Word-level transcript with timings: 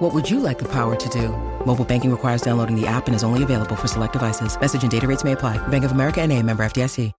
What 0.00 0.14
would 0.14 0.30
you 0.30 0.40
like 0.40 0.58
the 0.58 0.64
power 0.64 0.96
to 0.96 1.08
do? 1.10 1.28
Mobile 1.66 1.84
banking 1.84 2.10
requires 2.10 2.40
downloading 2.40 2.74
the 2.74 2.86
app 2.86 3.06
and 3.06 3.14
is 3.14 3.22
only 3.22 3.42
available 3.42 3.76
for 3.76 3.86
select 3.86 4.14
devices. 4.14 4.58
Message 4.58 4.82
and 4.82 4.90
data 4.90 5.06
rates 5.06 5.24
may 5.24 5.32
apply. 5.32 5.58
Bank 5.68 5.84
of 5.84 5.92
America 5.92 6.22
and 6.22 6.32
a 6.32 6.42
member 6.42 6.64
FDIC. 6.64 7.12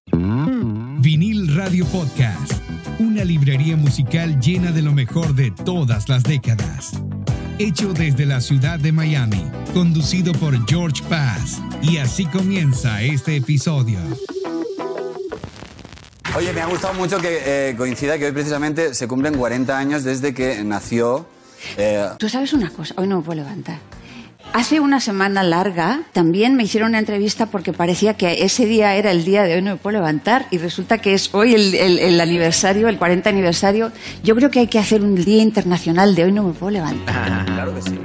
Vinil 1.03 1.55
Radio 1.55 1.85
Podcast. 1.85 2.53
Una 2.99 3.23
librería 3.23 3.77
musical 3.77 4.39
llena 4.39 4.71
de 4.71 4.81
lo 4.81 4.93
mejor 4.93 5.35
de 5.35 5.51
todas 5.51 6.09
las 6.09 6.23
décadas. 6.23 6.93
Hecho 7.59 7.93
desde 7.93 8.25
la 8.25 8.41
ciudad 8.41 8.79
de 8.79 8.91
Miami. 8.91 9.45
Conducido 9.75 10.31
por 10.31 10.55
George 10.67 11.03
Paz. 11.07 11.61
Y 11.83 11.97
así 11.97 12.25
comienza 12.25 13.03
este 13.03 13.35
episodio. 13.35 13.99
Oye, 16.35 16.51
me 16.51 16.61
ha 16.61 16.65
gustado 16.65 16.95
mucho 16.95 17.19
que 17.19 17.41
eh, 17.45 17.75
coincida 17.77 18.17
que 18.17 18.25
hoy 18.25 18.31
precisamente 18.31 18.95
se 18.95 19.07
cumplen 19.07 19.37
40 19.37 19.77
años 19.77 20.03
desde 20.03 20.33
que 20.33 20.63
nació. 20.63 21.27
Eh, 21.77 22.05
Tú 22.17 22.29
sabes 22.29 22.53
una 22.53 22.69
cosa, 22.69 22.93
hoy 22.97 23.07
no 23.07 23.17
me 23.17 23.23
puedo 23.23 23.41
levantar. 23.41 23.77
Hace 24.53 24.81
una 24.81 24.99
semana 24.99 25.43
larga 25.43 26.01
también 26.11 26.55
me 26.55 26.63
hicieron 26.63 26.89
una 26.89 26.99
entrevista 26.99 27.45
porque 27.45 27.71
parecía 27.71 28.15
que 28.15 28.43
ese 28.43 28.65
día 28.65 28.95
era 28.95 29.11
el 29.11 29.23
día 29.23 29.43
de 29.43 29.55
hoy 29.55 29.61
no 29.61 29.71
me 29.71 29.77
puedo 29.77 29.93
levantar 29.97 30.45
y 30.51 30.57
resulta 30.57 30.97
que 30.97 31.13
es 31.13 31.33
hoy 31.33 31.53
el, 31.55 31.73
el- 31.73 31.99
el 31.99 32.19
aniversario, 32.19 32.89
el 32.89 32.97
40 32.97 33.29
aniversario. 33.29 33.91
Yo 34.23 34.35
creo 34.35 34.49
que 34.51 34.59
hay 34.59 34.67
que 34.67 34.79
hacer 34.79 35.03
un 35.03 35.15
día 35.15 35.41
internacional 35.41 36.15
de 36.15 36.25
hoy 36.25 36.31
no 36.33 36.43
me 36.43 36.51
puedo 36.53 36.71
levantar. 36.71 37.45
claro 37.45 37.73
que 37.75 37.81
sí. 37.81 37.99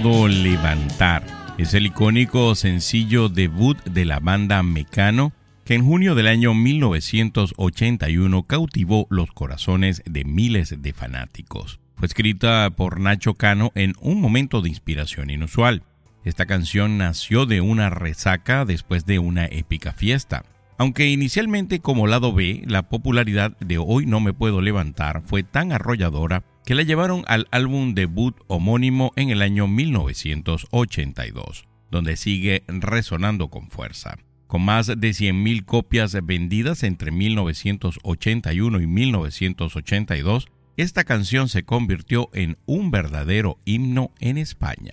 Puedo 0.00 0.28
levantar. 0.28 1.24
Es 1.56 1.74
el 1.74 1.86
icónico 1.86 2.54
sencillo 2.54 3.28
debut 3.28 3.82
de 3.84 4.04
la 4.04 4.20
banda 4.20 4.62
Mecano 4.62 5.32
que 5.64 5.74
en 5.74 5.84
junio 5.84 6.14
del 6.14 6.28
año 6.28 6.54
1981 6.54 8.42
cautivó 8.44 9.06
los 9.10 9.32
corazones 9.32 10.02
de 10.04 10.24
miles 10.24 10.80
de 10.80 10.92
fanáticos. 10.92 11.80
Fue 11.96 12.06
escrita 12.06 12.70
por 12.70 13.00
Nacho 13.00 13.34
Cano 13.34 13.72
en 13.74 13.94
un 14.00 14.20
momento 14.20 14.62
de 14.62 14.68
inspiración 14.68 15.30
inusual. 15.30 15.82
Esta 16.24 16.46
canción 16.46 16.98
nació 16.98 17.46
de 17.46 17.60
una 17.60 17.90
resaca 17.90 18.64
después 18.64 19.04
de 19.04 19.18
una 19.18 19.46
épica 19.46 19.92
fiesta. 19.92 20.44
Aunque 20.76 21.08
inicialmente 21.08 21.80
como 21.80 22.06
lado 22.06 22.32
B, 22.32 22.62
la 22.66 22.88
popularidad 22.88 23.56
de 23.58 23.78
Hoy 23.78 24.06
no 24.06 24.20
me 24.20 24.32
puedo 24.32 24.60
levantar 24.60 25.22
fue 25.22 25.42
tan 25.42 25.72
arrolladora 25.72 26.44
que 26.68 26.74
la 26.74 26.82
llevaron 26.82 27.24
al 27.28 27.48
álbum 27.50 27.94
debut 27.94 28.36
homónimo 28.46 29.14
en 29.16 29.30
el 29.30 29.40
año 29.40 29.66
1982, 29.66 31.64
donde 31.90 32.18
sigue 32.18 32.62
resonando 32.68 33.48
con 33.48 33.70
fuerza. 33.70 34.18
Con 34.46 34.66
más 34.66 34.88
de 34.88 34.96
100.000 34.96 35.64
copias 35.64 36.14
vendidas 36.26 36.82
entre 36.82 37.10
1981 37.10 38.82
y 38.82 38.86
1982, 38.86 40.48
esta 40.76 41.04
canción 41.04 41.48
se 41.48 41.62
convirtió 41.62 42.28
en 42.34 42.58
un 42.66 42.90
verdadero 42.90 43.58
himno 43.64 44.12
en 44.20 44.36
España. 44.36 44.92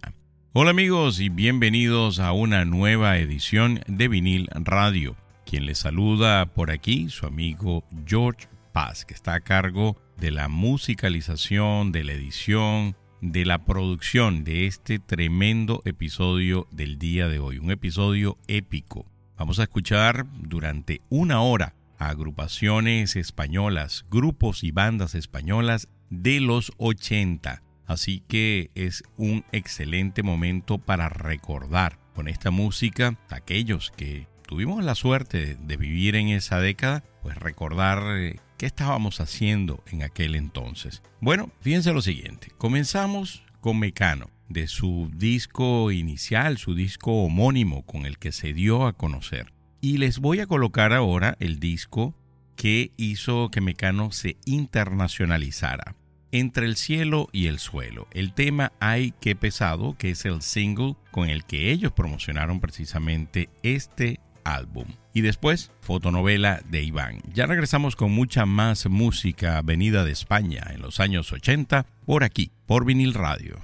Hola 0.54 0.70
amigos 0.70 1.20
y 1.20 1.28
bienvenidos 1.28 2.20
a 2.20 2.32
una 2.32 2.64
nueva 2.64 3.18
edición 3.18 3.82
de 3.88 4.08
Vinil 4.08 4.48
Radio. 4.54 5.18
Quien 5.46 5.66
les 5.66 5.80
saluda 5.80 6.46
por 6.54 6.72
aquí, 6.72 7.10
su 7.10 7.26
amigo 7.26 7.84
George 8.08 8.48
Paz, 8.72 9.04
que 9.04 9.14
está 9.14 9.34
a 9.34 9.42
cargo 9.42 9.98
de 10.18 10.32
la 10.32 10.48
musicalización, 10.48 11.92
de 11.92 12.04
la 12.04 12.14
edición, 12.14 12.96
de 13.22 13.46
la 13.46 13.66
producción 13.66 14.44
de 14.44 14.68
este 14.68 15.00
tremendo 15.00 15.82
episodio 15.86 16.68
del 16.72 17.00
día 17.00 17.28
de 17.28 17.40
hoy, 17.40 17.58
un 17.58 17.72
episodio 17.72 18.38
épico. 18.48 19.06
Vamos 19.38 19.60
a 19.60 19.64
escuchar 19.64 20.26
durante 20.34 21.02
una 21.10 21.42
hora 21.42 21.76
a 21.98 22.10
agrupaciones 22.10 23.16
españolas, 23.16 24.06
grupos 24.10 24.64
y 24.64 24.72
bandas 24.72 25.16
españolas 25.16 25.88
de 26.10 26.40
los 26.40 26.72
80. 26.78 27.62
Así 27.86 28.24
que 28.28 28.72
es 28.76 29.04
un 29.18 29.46
excelente 29.52 30.24
momento 30.24 30.78
para 30.78 31.10
recordar 31.10 32.00
con 32.14 32.28
esta 32.28 32.52
música 32.52 33.18
aquellos 33.30 33.92
que 33.92 34.28
tuvimos 34.48 34.84
la 34.84 34.96
suerte 34.96 35.56
de 35.56 35.78
vivir 35.78 36.16
en 36.16 36.30
esa 36.30 36.60
década, 36.60 37.04
pues 37.22 37.38
recordar 37.38 38.18
eh, 38.18 38.40
qué 38.58 38.66
estábamos 38.66 39.20
haciendo 39.20 39.84
en 39.92 40.04
aquel 40.04 40.36
entonces. 40.36 41.02
Bueno, 41.22 41.52
fíjense 41.62 41.94
lo 41.94 42.02
siguiente, 42.02 42.52
comenzamos 42.58 43.44
con 43.62 43.80
Mecano, 43.80 44.30
de 44.50 44.68
su 44.68 45.10
disco 45.16 45.92
inicial, 45.92 46.58
su 46.58 46.76
disco 46.76 47.24
homónimo 47.24 47.86
con 47.86 48.06
el 48.06 48.20
que 48.20 48.32
se 48.32 48.54
dio 48.54 48.86
a 48.86 48.94
conocer. 48.94 49.52
Y 49.82 49.98
les 49.98 50.20
voy 50.20 50.40
a 50.40 50.48
colocar 50.48 50.94
ahora 50.94 51.36
el 51.40 51.60
disco 51.60 52.16
que 52.56 52.92
hizo 52.98 53.50
que 53.50 53.62
Mecano 53.62 54.12
se 54.12 54.38
internacionalizara. 54.46 55.96
Entre 56.32 56.66
el 56.66 56.76
cielo 56.76 57.30
y 57.32 57.48
el 57.48 57.60
suelo, 57.60 58.08
el 58.12 58.34
tema 58.34 58.74
Ay, 58.80 59.14
qué 59.22 59.36
pesado, 59.36 59.96
que 59.98 60.12
es 60.12 60.26
el 60.26 60.42
single 60.42 60.96
con 61.12 61.30
el 61.30 61.46
que 61.46 61.72
ellos 61.72 61.94
promocionaron 61.94 62.60
precisamente 62.60 63.50
este 63.64 64.20
álbum. 64.46 64.86
Y 65.14 65.22
después, 65.22 65.72
fotonovela 65.82 66.62
de 66.70 66.84
Iván. 66.84 67.22
Ya 67.34 67.46
regresamos 67.46 67.96
con 67.96 68.12
mucha 68.12 68.46
más 68.46 68.86
música 68.88 69.62
venida 69.62 70.06
de 70.06 70.12
España 70.12 70.64
en 70.74 70.82
los 70.82 71.00
años 71.00 71.32
80 71.34 71.86
por 72.06 72.24
aquí, 72.24 72.52
por 72.66 72.86
vinil 72.86 73.14
radio. 73.14 73.62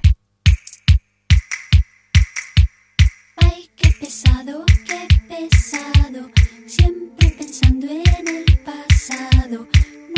Ay, 3.37 3.69
qué 3.77 3.89
pesado, 3.99 4.65
qué 4.85 5.07
pesado, 5.27 6.29
siempre 6.65 7.29
pensando 7.37 7.87
en 7.87 8.27
el 8.27 8.59
pasado. 8.65 9.67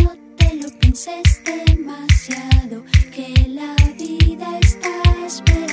No 0.01 0.15
te 0.38 0.56
lo 0.56 0.80
pienses 0.80 1.44
demasiado, 1.44 2.83
que 3.12 3.33
la 3.50 3.75
vida 3.98 4.60
está 4.60 5.25
esperando. 5.25 5.72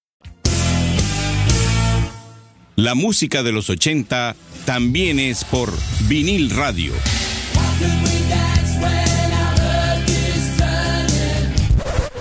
La 2.81 2.95
música 2.95 3.43
de 3.43 3.51
los 3.51 3.69
80 3.69 4.35
también 4.65 5.19
es 5.19 5.43
por 5.43 5.71
vinil 6.07 6.49
radio. 6.49 6.91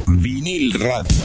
Vinil 0.07 0.75
radio. 0.75 1.17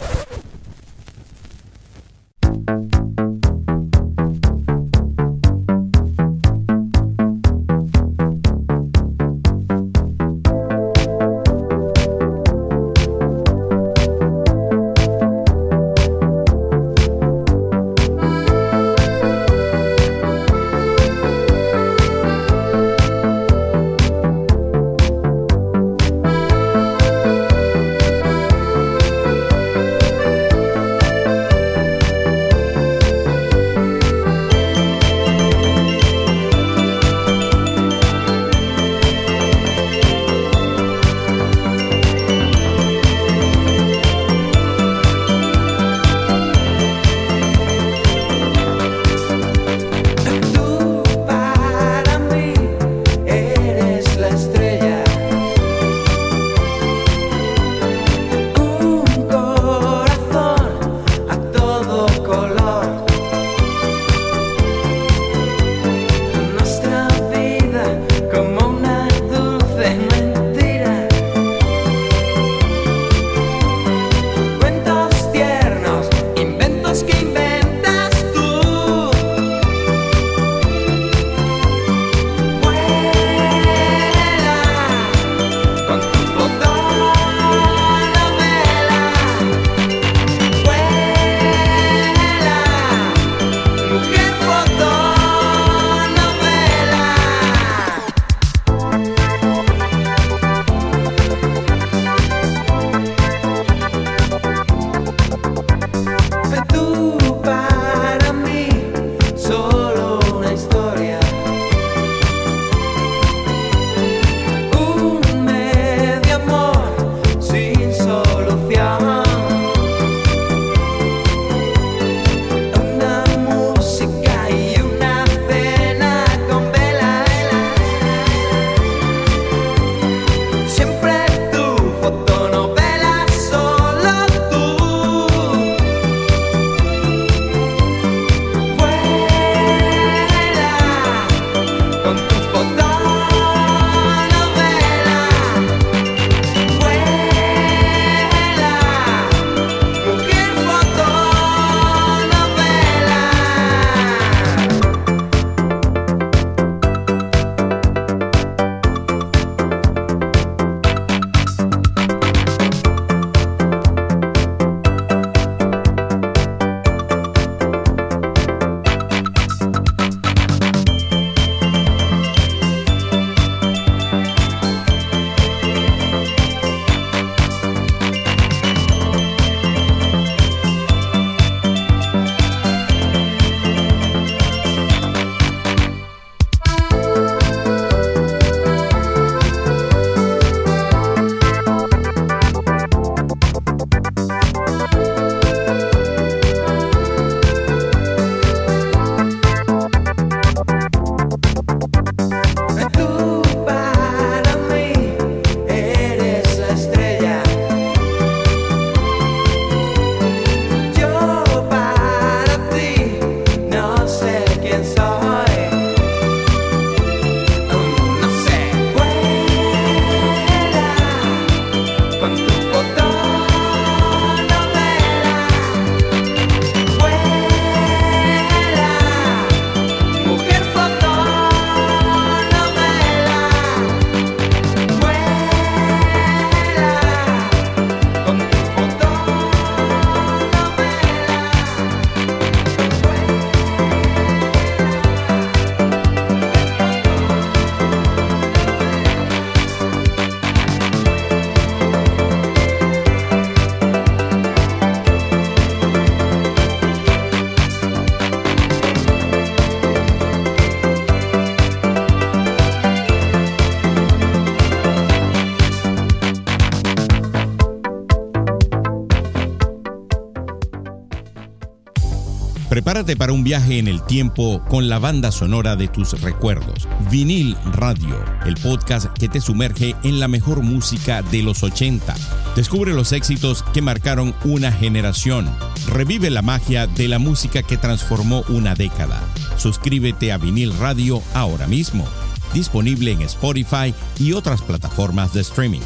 Prepárate 272.95 273.17
para 273.17 273.33
un 273.33 273.43
viaje 273.43 273.77
en 273.77 273.89
el 273.89 274.01
tiempo 274.03 274.63
con 274.69 274.87
la 274.87 274.99
banda 274.99 275.29
sonora 275.29 275.75
de 275.75 275.89
tus 275.89 276.21
recuerdos. 276.21 276.87
Vinil 277.11 277.57
Radio, 277.73 278.23
el 278.45 278.55
podcast 278.55 279.07
que 279.07 279.27
te 279.27 279.41
sumerge 279.41 279.97
en 280.03 280.21
la 280.21 280.29
mejor 280.29 280.61
música 280.61 281.21
de 281.21 281.43
los 281.43 281.61
80. 281.61 282.15
Descubre 282.55 282.93
los 282.93 283.11
éxitos 283.11 283.63
que 283.73 283.81
marcaron 283.81 284.33
una 284.45 284.71
generación. 284.71 285.53
Revive 285.89 286.29
la 286.29 286.41
magia 286.41 286.87
de 286.87 287.09
la 287.09 287.19
música 287.19 287.63
que 287.63 287.75
transformó 287.75 288.45
una 288.47 288.75
década. 288.75 289.21
Suscríbete 289.57 290.31
a 290.31 290.37
Vinil 290.37 290.73
Radio 290.79 291.21
ahora 291.33 291.67
mismo. 291.67 292.07
Disponible 292.53 293.11
en 293.11 293.23
Spotify 293.23 293.93
y 294.19 294.31
otras 294.31 294.61
plataformas 294.61 295.33
de 295.33 295.41
streaming. 295.41 295.83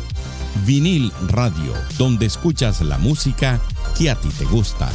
Vinil 0.64 1.12
Radio, 1.28 1.74
donde 1.98 2.28
escuchas 2.28 2.82
la 2.82 3.00
música 3.00 3.60
que 3.98 4.12
a 4.12 4.16
ti 4.16 4.30
te 4.38 4.46
gusta. 4.46 4.92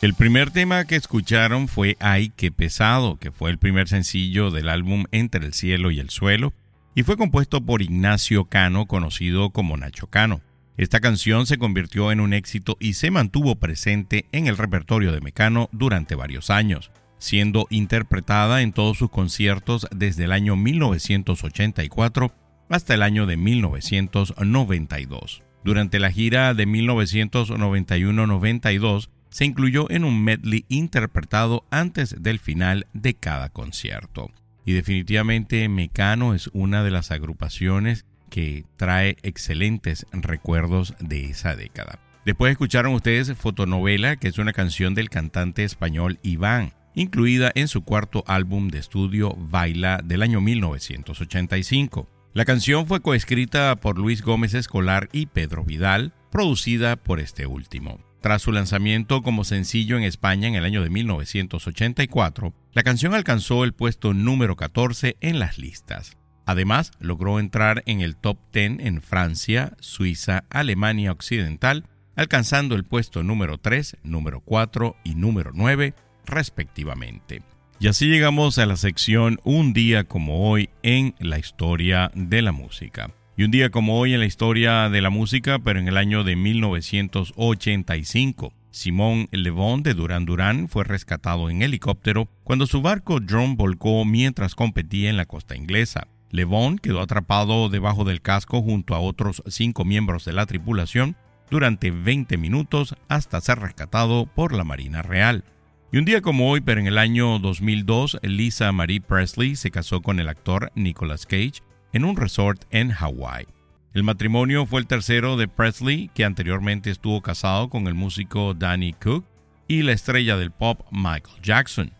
El 0.00 0.14
primer 0.14 0.50
tema 0.50 0.86
que 0.86 0.96
escucharon 0.96 1.68
fue 1.68 1.98
Ay, 2.00 2.32
qué 2.34 2.50
pesado, 2.50 3.18
que 3.18 3.30
fue 3.30 3.50
el 3.50 3.58
primer 3.58 3.86
sencillo 3.86 4.50
del 4.50 4.70
álbum 4.70 5.04
Entre 5.12 5.44
el 5.44 5.52
cielo 5.52 5.90
y 5.90 6.00
el 6.00 6.08
suelo, 6.08 6.54
y 6.94 7.02
fue 7.02 7.18
compuesto 7.18 7.60
por 7.60 7.82
Ignacio 7.82 8.46
Cano, 8.46 8.86
conocido 8.86 9.50
como 9.50 9.76
Nacho 9.76 10.06
Cano. 10.06 10.40
Esta 10.78 11.00
canción 11.00 11.44
se 11.44 11.58
convirtió 11.58 12.12
en 12.12 12.20
un 12.20 12.32
éxito 12.32 12.78
y 12.80 12.94
se 12.94 13.10
mantuvo 13.10 13.56
presente 13.56 14.24
en 14.32 14.46
el 14.46 14.56
repertorio 14.56 15.12
de 15.12 15.20
Mecano 15.20 15.68
durante 15.70 16.14
varios 16.14 16.48
años, 16.48 16.90
siendo 17.18 17.66
interpretada 17.68 18.62
en 18.62 18.72
todos 18.72 18.96
sus 18.96 19.10
conciertos 19.10 19.86
desde 19.94 20.24
el 20.24 20.32
año 20.32 20.56
1984 20.56 22.32
hasta 22.70 22.94
el 22.94 23.02
año 23.02 23.26
de 23.26 23.36
1992. 23.36 25.42
Durante 25.62 26.00
la 26.00 26.10
gira 26.10 26.54
de 26.54 26.66
1991-92, 26.66 29.10
se 29.30 29.44
incluyó 29.44 29.90
en 29.90 30.04
un 30.04 30.22
medley 30.22 30.64
interpretado 30.68 31.64
antes 31.70 32.22
del 32.22 32.38
final 32.38 32.86
de 32.92 33.14
cada 33.14 33.48
concierto. 33.48 34.30
Y 34.64 34.72
definitivamente 34.72 35.68
Mecano 35.68 36.34
es 36.34 36.48
una 36.52 36.82
de 36.82 36.90
las 36.90 37.10
agrupaciones 37.10 38.04
que 38.28 38.64
trae 38.76 39.16
excelentes 39.22 40.06
recuerdos 40.12 40.94
de 41.00 41.26
esa 41.30 41.56
década. 41.56 41.98
Después 42.24 42.52
escucharon 42.52 42.94
ustedes 42.94 43.32
Fotonovela, 43.36 44.16
que 44.16 44.28
es 44.28 44.38
una 44.38 44.52
canción 44.52 44.94
del 44.94 45.08
cantante 45.08 45.64
español 45.64 46.18
Iván, 46.22 46.74
incluida 46.94 47.50
en 47.54 47.66
su 47.66 47.82
cuarto 47.82 48.24
álbum 48.26 48.68
de 48.68 48.78
estudio 48.78 49.34
Baila 49.36 50.00
del 50.04 50.22
año 50.22 50.40
1985. 50.40 52.08
La 52.32 52.44
canción 52.44 52.86
fue 52.86 53.00
coescrita 53.00 53.74
por 53.76 53.98
Luis 53.98 54.22
Gómez 54.22 54.54
Escolar 54.54 55.08
y 55.12 55.26
Pedro 55.26 55.64
Vidal, 55.64 56.12
producida 56.30 56.96
por 56.96 57.18
este 57.18 57.46
último. 57.46 58.09
Tras 58.20 58.42
su 58.42 58.52
lanzamiento 58.52 59.22
como 59.22 59.44
sencillo 59.44 59.96
en 59.96 60.04
España 60.04 60.46
en 60.46 60.54
el 60.54 60.64
año 60.64 60.82
de 60.82 60.90
1984, 60.90 62.52
la 62.72 62.82
canción 62.82 63.14
alcanzó 63.14 63.64
el 63.64 63.72
puesto 63.72 64.12
número 64.12 64.56
14 64.56 65.16
en 65.20 65.38
las 65.38 65.58
listas. 65.58 66.18
Además, 66.44 66.90
logró 66.98 67.40
entrar 67.40 67.82
en 67.86 68.02
el 68.02 68.16
top 68.16 68.38
10 68.52 68.80
en 68.80 69.00
Francia, 69.00 69.74
Suiza, 69.80 70.44
Alemania 70.50 71.12
Occidental, 71.12 71.86
alcanzando 72.14 72.74
el 72.74 72.84
puesto 72.84 73.22
número 73.22 73.56
3, 73.56 73.96
número 74.02 74.40
4 74.40 74.96
y 75.04 75.14
número 75.14 75.52
9, 75.54 75.94
respectivamente. 76.26 77.42
Y 77.78 77.88
así 77.88 78.06
llegamos 78.06 78.58
a 78.58 78.66
la 78.66 78.76
sección 78.76 79.40
Un 79.44 79.72
día 79.72 80.04
como 80.04 80.50
hoy 80.50 80.68
en 80.82 81.14
la 81.18 81.38
historia 81.38 82.10
de 82.14 82.42
la 82.42 82.52
música. 82.52 83.10
Y 83.40 83.44
un 83.44 83.50
día 83.50 83.70
como 83.70 83.98
hoy 83.98 84.12
en 84.12 84.20
la 84.20 84.26
historia 84.26 84.90
de 84.90 85.00
la 85.00 85.08
música, 85.08 85.58
pero 85.60 85.80
en 85.80 85.88
el 85.88 85.96
año 85.96 86.24
de 86.24 86.36
1985, 86.36 88.52
Simón 88.70 89.28
Le 89.30 89.48
Bon 89.48 89.82
de 89.82 89.94
Duran 89.94 90.26
Duran 90.26 90.68
fue 90.68 90.84
rescatado 90.84 91.48
en 91.48 91.62
helicóptero 91.62 92.28
cuando 92.44 92.66
su 92.66 92.82
barco 92.82 93.18
Drone 93.18 93.54
volcó 93.56 94.04
mientras 94.04 94.54
competía 94.54 95.08
en 95.08 95.16
la 95.16 95.24
costa 95.24 95.56
inglesa. 95.56 96.06
Le 96.30 96.44
Bon 96.44 96.78
quedó 96.78 97.00
atrapado 97.00 97.70
debajo 97.70 98.04
del 98.04 98.20
casco 98.20 98.60
junto 98.60 98.94
a 98.94 99.00
otros 99.00 99.42
cinco 99.46 99.86
miembros 99.86 100.26
de 100.26 100.34
la 100.34 100.44
tripulación 100.44 101.16
durante 101.50 101.90
20 101.90 102.36
minutos 102.36 102.94
hasta 103.08 103.40
ser 103.40 103.60
rescatado 103.60 104.26
por 104.26 104.52
la 104.52 104.64
Marina 104.64 105.00
Real. 105.00 105.44
Y 105.92 105.96
un 105.96 106.04
día 106.04 106.20
como 106.20 106.50
hoy, 106.50 106.60
pero 106.60 106.78
en 106.78 106.88
el 106.88 106.98
año 106.98 107.38
2002, 107.38 108.18
Lisa 108.22 108.70
Marie 108.72 109.00
Presley 109.00 109.56
se 109.56 109.70
casó 109.70 110.02
con 110.02 110.20
el 110.20 110.28
actor 110.28 110.72
Nicolas 110.74 111.24
Cage 111.24 111.62
en 111.92 112.04
un 112.04 112.16
resort 112.16 112.64
en 112.70 112.90
Hawái. 112.90 113.46
El 113.92 114.04
matrimonio 114.04 114.66
fue 114.66 114.80
el 114.80 114.86
tercero 114.86 115.36
de 115.36 115.48
Presley, 115.48 116.10
que 116.14 116.24
anteriormente 116.24 116.90
estuvo 116.90 117.22
casado 117.22 117.68
con 117.68 117.88
el 117.88 117.94
músico 117.94 118.54
Danny 118.54 118.92
Cook 118.92 119.24
y 119.66 119.82
la 119.82 119.92
estrella 119.92 120.36
del 120.36 120.52
pop 120.52 120.80
Michael 120.92 121.42
Jackson. 121.42 121.92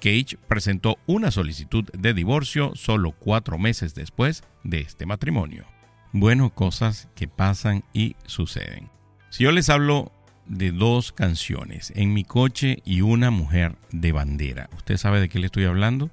Cage 0.00 0.38
presentó 0.48 0.98
una 1.06 1.30
solicitud 1.30 1.84
de 1.92 2.14
divorcio 2.14 2.72
solo 2.74 3.12
cuatro 3.12 3.58
meses 3.58 3.94
después 3.94 4.42
de 4.64 4.80
este 4.80 5.06
matrimonio. 5.06 5.64
Bueno, 6.12 6.50
cosas 6.50 7.08
que 7.14 7.28
pasan 7.28 7.84
y 7.92 8.16
suceden. 8.26 8.90
Si 9.30 9.44
yo 9.44 9.52
les 9.52 9.70
hablo 9.70 10.12
de 10.46 10.72
dos 10.72 11.12
canciones, 11.12 11.92
En 11.94 12.12
mi 12.12 12.24
coche 12.24 12.82
y 12.84 13.02
Una 13.02 13.30
mujer 13.30 13.76
de 13.92 14.12
bandera, 14.12 14.68
¿usted 14.76 14.96
sabe 14.96 15.20
de 15.20 15.28
qué 15.28 15.38
le 15.38 15.46
estoy 15.46 15.64
hablando? 15.64 16.10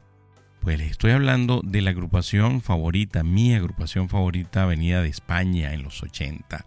Estoy 0.70 1.12
hablando 1.12 1.62
de 1.64 1.82
la 1.82 1.92
agrupación 1.92 2.62
favorita, 2.62 3.24
mi 3.24 3.54
agrupación 3.54 4.10
favorita 4.10 4.66
venida 4.66 5.02
de 5.02 5.08
España 5.08 5.74
en 5.74 5.82
los 5.82 6.04
80, 6.04 6.66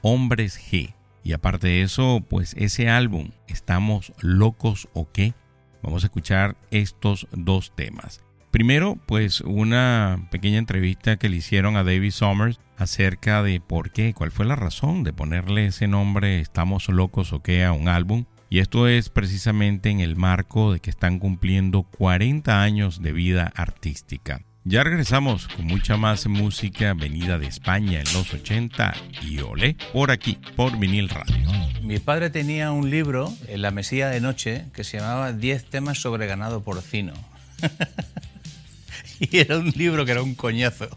Hombres 0.00 0.58
G. 0.58 0.94
Y 1.22 1.34
aparte 1.34 1.68
de 1.68 1.82
eso, 1.82 2.24
pues 2.26 2.54
ese 2.56 2.88
álbum, 2.88 3.32
¿Estamos 3.48 4.14
locos 4.20 4.88
o 4.94 5.12
qué? 5.12 5.34
Vamos 5.82 6.02
a 6.02 6.06
escuchar 6.06 6.56
estos 6.70 7.28
dos 7.32 7.74
temas. 7.76 8.22
Primero, 8.50 8.98
pues 9.04 9.42
una 9.42 10.28
pequeña 10.30 10.58
entrevista 10.58 11.18
que 11.18 11.28
le 11.28 11.36
hicieron 11.36 11.76
a 11.76 11.84
David 11.84 12.12
Summers 12.12 12.58
acerca 12.78 13.42
de 13.42 13.60
por 13.60 13.90
qué, 13.90 14.14
cuál 14.14 14.30
fue 14.30 14.46
la 14.46 14.56
razón 14.56 15.04
de 15.04 15.12
ponerle 15.12 15.66
ese 15.66 15.88
nombre 15.88 16.40
Estamos 16.40 16.88
locos 16.88 17.34
o 17.34 17.42
qué 17.42 17.64
a 17.64 17.72
un 17.72 17.88
álbum. 17.88 18.24
Y 18.52 18.58
esto 18.58 18.86
es 18.86 19.08
precisamente 19.08 19.88
en 19.88 20.00
el 20.00 20.14
marco 20.14 20.74
de 20.74 20.80
que 20.80 20.90
están 20.90 21.18
cumpliendo 21.18 21.84
40 21.84 22.62
años 22.62 23.00
de 23.00 23.12
vida 23.12 23.50
artística. 23.56 24.42
Ya 24.64 24.84
regresamos 24.84 25.48
con 25.48 25.64
mucha 25.64 25.96
más 25.96 26.26
música 26.26 26.92
venida 26.92 27.38
de 27.38 27.46
España 27.46 28.00
en 28.00 28.12
los 28.12 28.34
80 28.34 28.92
y 29.22 29.38
ole 29.38 29.78
por 29.94 30.10
aquí, 30.10 30.38
por 30.54 30.78
vinil 30.78 31.08
radio. 31.08 31.50
Mi 31.80 31.98
padre 31.98 32.28
tenía 32.28 32.72
un 32.72 32.90
libro 32.90 33.32
en 33.48 33.62
la 33.62 33.70
mesilla 33.70 34.10
de 34.10 34.20
noche 34.20 34.66
que 34.74 34.84
se 34.84 34.98
llamaba 34.98 35.32
10 35.32 35.70
temas 35.70 35.96
sobre 35.96 36.26
ganado 36.26 36.62
porcino. 36.62 37.14
y 39.18 39.38
era 39.38 39.56
un 39.56 39.70
libro 39.70 40.04
que 40.04 40.12
era 40.12 40.22
un 40.22 40.34
coñazo. 40.34 40.90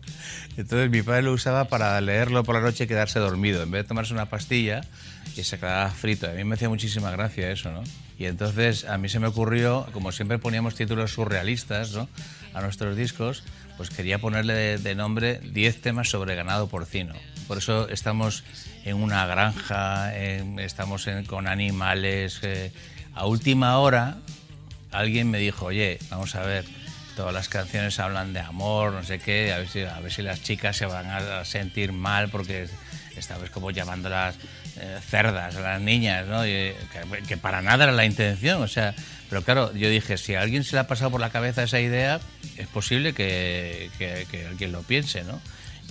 Entonces 0.57 0.89
mi 0.89 1.01
padre 1.03 1.21
lo 1.21 1.31
usaba 1.31 1.69
para 1.69 2.01
leerlo 2.01 2.43
por 2.43 2.55
la 2.55 2.61
noche 2.61 2.83
y 2.83 2.87
quedarse 2.87 3.19
dormido. 3.19 3.63
En 3.63 3.71
vez 3.71 3.83
de 3.83 3.87
tomarse 3.87 4.13
una 4.13 4.25
pastilla, 4.25 4.81
y 5.35 5.43
se 5.43 5.57
quedaba 5.57 5.89
frito. 5.89 6.27
A 6.27 6.31
mí 6.31 6.43
me 6.43 6.55
hacía 6.55 6.69
muchísima 6.69 7.11
gracia 7.11 7.51
eso, 7.51 7.71
¿no? 7.71 7.83
Y 8.17 8.25
entonces 8.25 8.85
a 8.85 8.97
mí 8.97 9.09
se 9.09 9.19
me 9.19 9.27
ocurrió, 9.27 9.85
como 9.91 10.11
siempre 10.11 10.39
poníamos 10.39 10.75
títulos 10.75 11.13
surrealistas 11.13 11.91
¿no? 11.91 12.07
a 12.53 12.61
nuestros 12.61 12.95
discos, 12.95 13.43
pues 13.75 13.89
quería 13.89 14.19
ponerle 14.19 14.77
de, 14.77 14.95
nombre 14.95 15.39
10 15.39 15.81
temas 15.81 16.09
sobre 16.09 16.35
ganado 16.35 16.67
porcino. 16.67 17.13
Por 17.47 17.57
eso 17.57 17.89
estamos 17.89 18.45
en 18.85 18.95
una 18.95 19.25
granja, 19.25 20.15
estamos 20.15 21.07
con 21.27 21.47
animales. 21.47 22.39
Eh, 22.43 22.71
a 23.13 23.25
última 23.25 23.77
hora 23.79 24.17
alguien 24.91 25.29
me 25.29 25.39
dijo, 25.39 25.65
oye, 25.65 25.99
vamos 26.09 26.35
a 26.35 26.43
ver, 26.43 26.63
todas 27.17 27.33
las 27.33 27.49
canciones 27.49 27.99
hablan 27.99 28.31
de 28.31 28.39
amor, 28.39 28.93
no 28.93 29.03
sé 29.03 29.19
qué, 29.19 29.51
a 29.51 29.57
ver 29.57 29.67
si, 29.67 29.81
a 29.81 29.99
ver 29.99 30.11
si 30.11 30.21
las 30.21 30.41
chicas 30.41 30.77
se 30.77 30.85
van 30.85 31.07
a 31.07 31.43
sentir 31.43 31.91
mal 31.91 32.29
porque 32.29 32.67
esta 33.17 33.37
vez 33.37 33.49
como 33.49 33.71
llamándolas 33.71 34.35
eh, 34.77 34.99
cerdas 35.09 35.55
las 35.55 35.79
niñas, 35.79 36.27
¿no? 36.27 36.43
que, 36.43 36.75
para 37.41 37.61
nada 37.61 37.85
era 37.85 37.93
la 37.93 38.05
intención, 38.05 38.61
o 38.61 38.67
sea, 38.67 38.93
pero 39.29 39.41
claro, 39.41 39.73
yo 39.73 39.89
dije, 39.89 40.17
si 40.17 40.35
a 40.35 40.41
alguien 40.41 40.63
se 40.63 40.75
le 40.75 40.81
ha 40.81 40.87
pasado 40.87 41.11
por 41.11 41.21
la 41.21 41.29
cabeza 41.29 41.63
esa 41.63 41.79
idea, 41.79 42.19
es 42.57 42.67
posible 42.67 43.13
que, 43.13 43.89
que, 43.97 44.45
alguien 44.47 44.71
lo 44.71 44.83
piense, 44.83 45.23
¿no? 45.23 45.39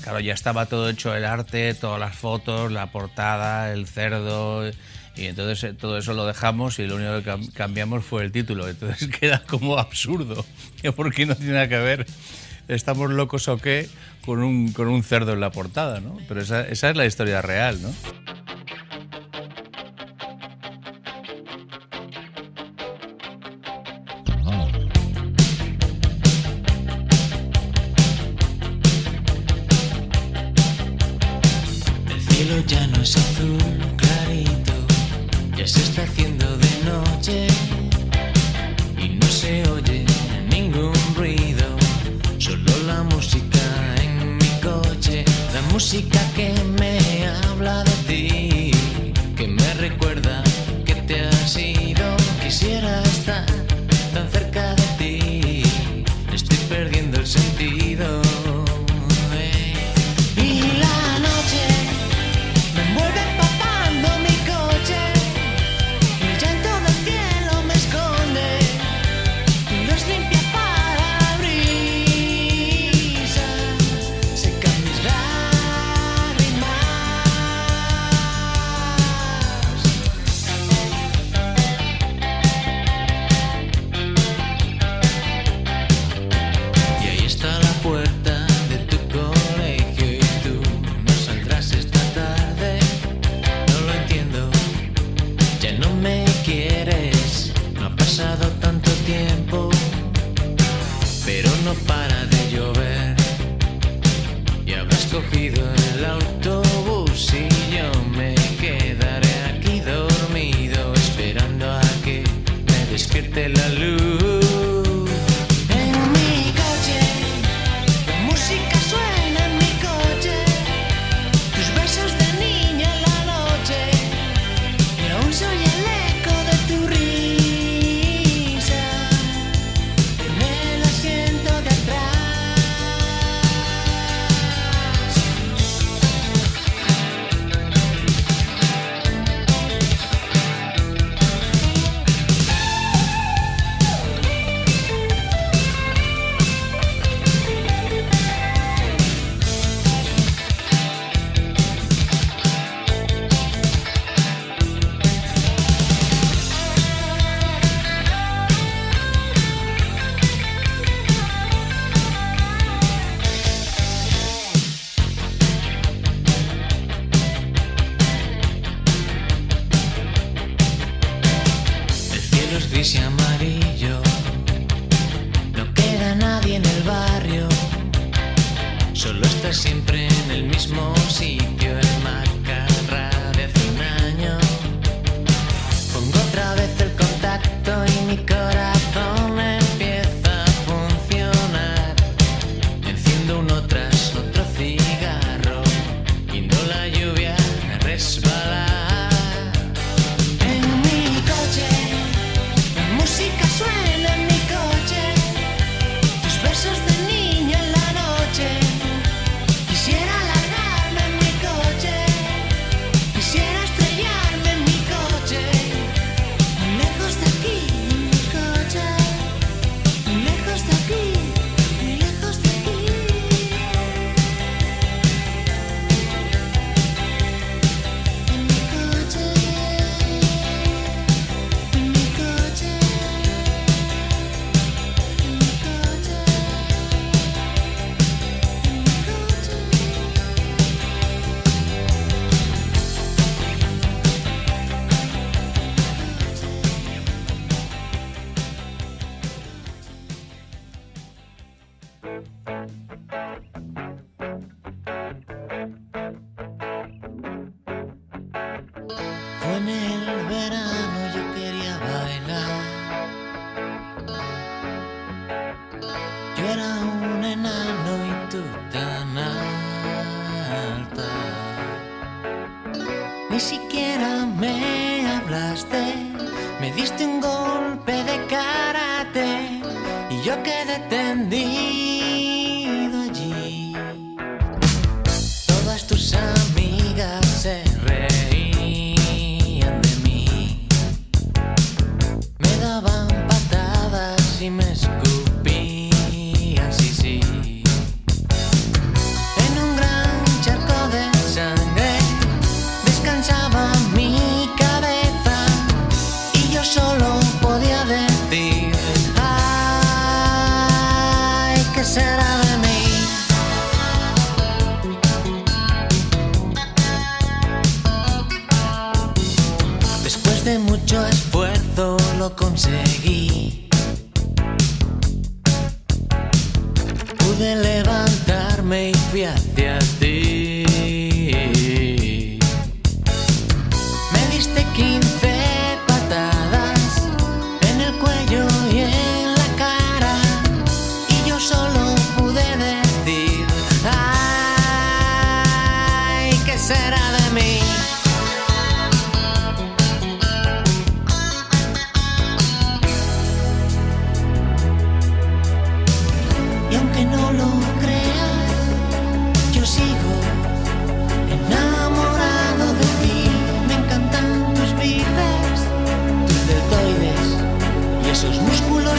Claro, 0.02 0.20
ya 0.20 0.34
estaba 0.34 0.66
todo 0.66 0.90
hecho 0.90 1.14
el 1.14 1.24
arte, 1.24 1.72
todas 1.72 1.98
las 1.98 2.14
fotos, 2.14 2.70
la 2.70 2.92
portada, 2.92 3.72
el 3.72 3.86
cerdo, 3.86 4.68
y 5.16 5.26
entonces 5.26 5.64
eh, 5.64 5.74
todo 5.74 5.96
eso 5.96 6.12
lo 6.12 6.26
dejamos 6.26 6.78
y 6.78 6.86
lo 6.86 6.96
único 6.96 7.22
que 7.22 7.52
cambiamos 7.52 8.04
fue 8.04 8.22
el 8.22 8.32
título, 8.32 8.68
entonces 8.68 9.08
queda 9.20 9.42
como 9.46 9.78
absurdo, 9.78 10.44
porque 10.94 11.26
no 11.26 11.34
tiene 11.36 11.52
nada 11.54 11.68
que 11.68 11.78
ver, 11.78 12.06
estamos 12.68 13.10
locos 13.10 13.48
o 13.48 13.56
qué, 13.56 13.88
con 14.24 14.42
un, 14.42 14.72
con 14.72 14.88
un 14.88 15.02
cerdo 15.02 15.32
en 15.32 15.40
la 15.40 15.50
portada, 15.50 16.00
¿no? 16.00 16.18
Pero 16.28 16.42
esa, 16.42 16.62
esa 16.68 16.90
es 16.90 16.96
la 16.96 17.06
historia 17.06 17.40
real, 17.40 17.80
¿no? 17.80 17.92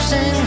person 0.08 0.45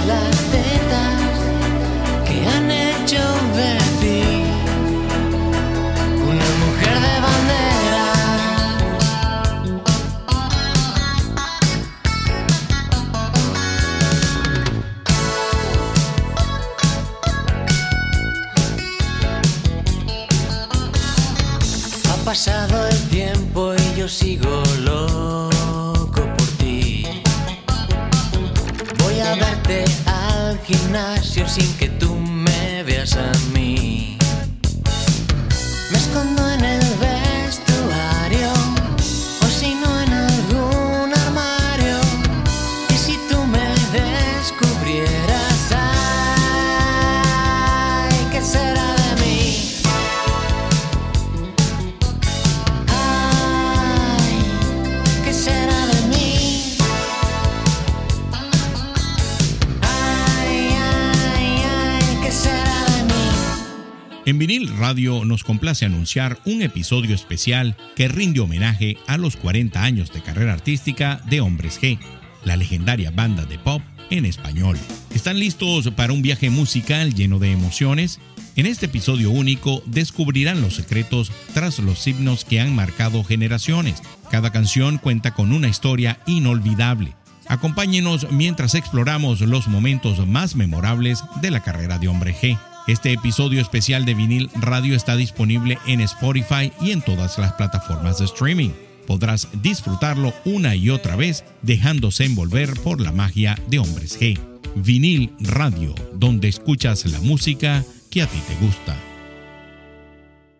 complace 65.69 65.85
anunciar 65.85 66.39
un 66.45 66.63
episodio 66.63 67.13
especial 67.13 67.77
que 67.95 68.07
rinde 68.07 68.39
homenaje 68.39 68.97
a 69.05 69.17
los 69.17 69.35
40 69.35 69.83
años 69.83 70.11
de 70.11 70.21
carrera 70.21 70.53
artística 70.53 71.21
de 71.29 71.41
Hombres 71.41 71.79
G, 71.79 71.99
la 72.43 72.55
legendaria 72.55 73.11
banda 73.11 73.45
de 73.45 73.59
pop 73.59 73.83
en 74.09 74.25
español. 74.25 74.79
¿Están 75.13 75.37
listos 75.37 75.91
para 75.91 76.11
un 76.11 76.23
viaje 76.23 76.49
musical 76.49 77.13
lleno 77.13 77.37
de 77.37 77.51
emociones? 77.51 78.19
En 78.55 78.65
este 78.65 78.87
episodio 78.87 79.29
único 79.29 79.83
descubrirán 79.85 80.59
los 80.61 80.73
secretos 80.73 81.31
tras 81.53 81.77
los 81.77 82.07
himnos 82.07 82.45
que 82.45 82.59
han 82.59 82.73
marcado 82.73 83.23
generaciones. 83.23 84.01
Cada 84.31 84.51
canción 84.51 84.97
cuenta 84.97 85.35
con 85.35 85.51
una 85.51 85.67
historia 85.67 86.19
inolvidable. 86.25 87.13
Acompáñenos 87.47 88.31
mientras 88.31 88.73
exploramos 88.73 89.41
los 89.41 89.67
momentos 89.67 90.25
más 90.25 90.55
memorables 90.55 91.23
de 91.41 91.51
la 91.51 91.61
carrera 91.61 91.99
de 91.99 92.07
Hombre 92.07 92.33
G. 92.33 92.57
Este 92.87 93.13
episodio 93.13 93.61
especial 93.61 94.05
de 94.05 94.15
vinil 94.15 94.49
radio 94.55 94.95
está 94.95 95.15
disponible 95.15 95.77
en 95.85 96.01
Spotify 96.01 96.71
y 96.81 96.91
en 96.91 97.01
todas 97.01 97.37
las 97.37 97.53
plataformas 97.53 98.17
de 98.19 98.25
streaming. 98.25 98.71
Podrás 99.05 99.47
disfrutarlo 99.61 100.33
una 100.45 100.75
y 100.75 100.89
otra 100.89 101.15
vez 101.15 101.45
dejándose 101.61 102.25
envolver 102.25 102.73
por 102.81 102.99
la 103.01 103.11
magia 103.11 103.57
de 103.67 103.79
Hombres 103.79 104.19
G. 104.19 104.39
Vinil 104.75 105.33
Radio, 105.39 105.93
donde 106.13 106.47
escuchas 106.47 107.05
la 107.05 107.19
música 107.19 107.83
que 108.09 108.21
a 108.21 108.27
ti 108.27 108.39
te 108.47 108.65
gusta. 108.65 108.95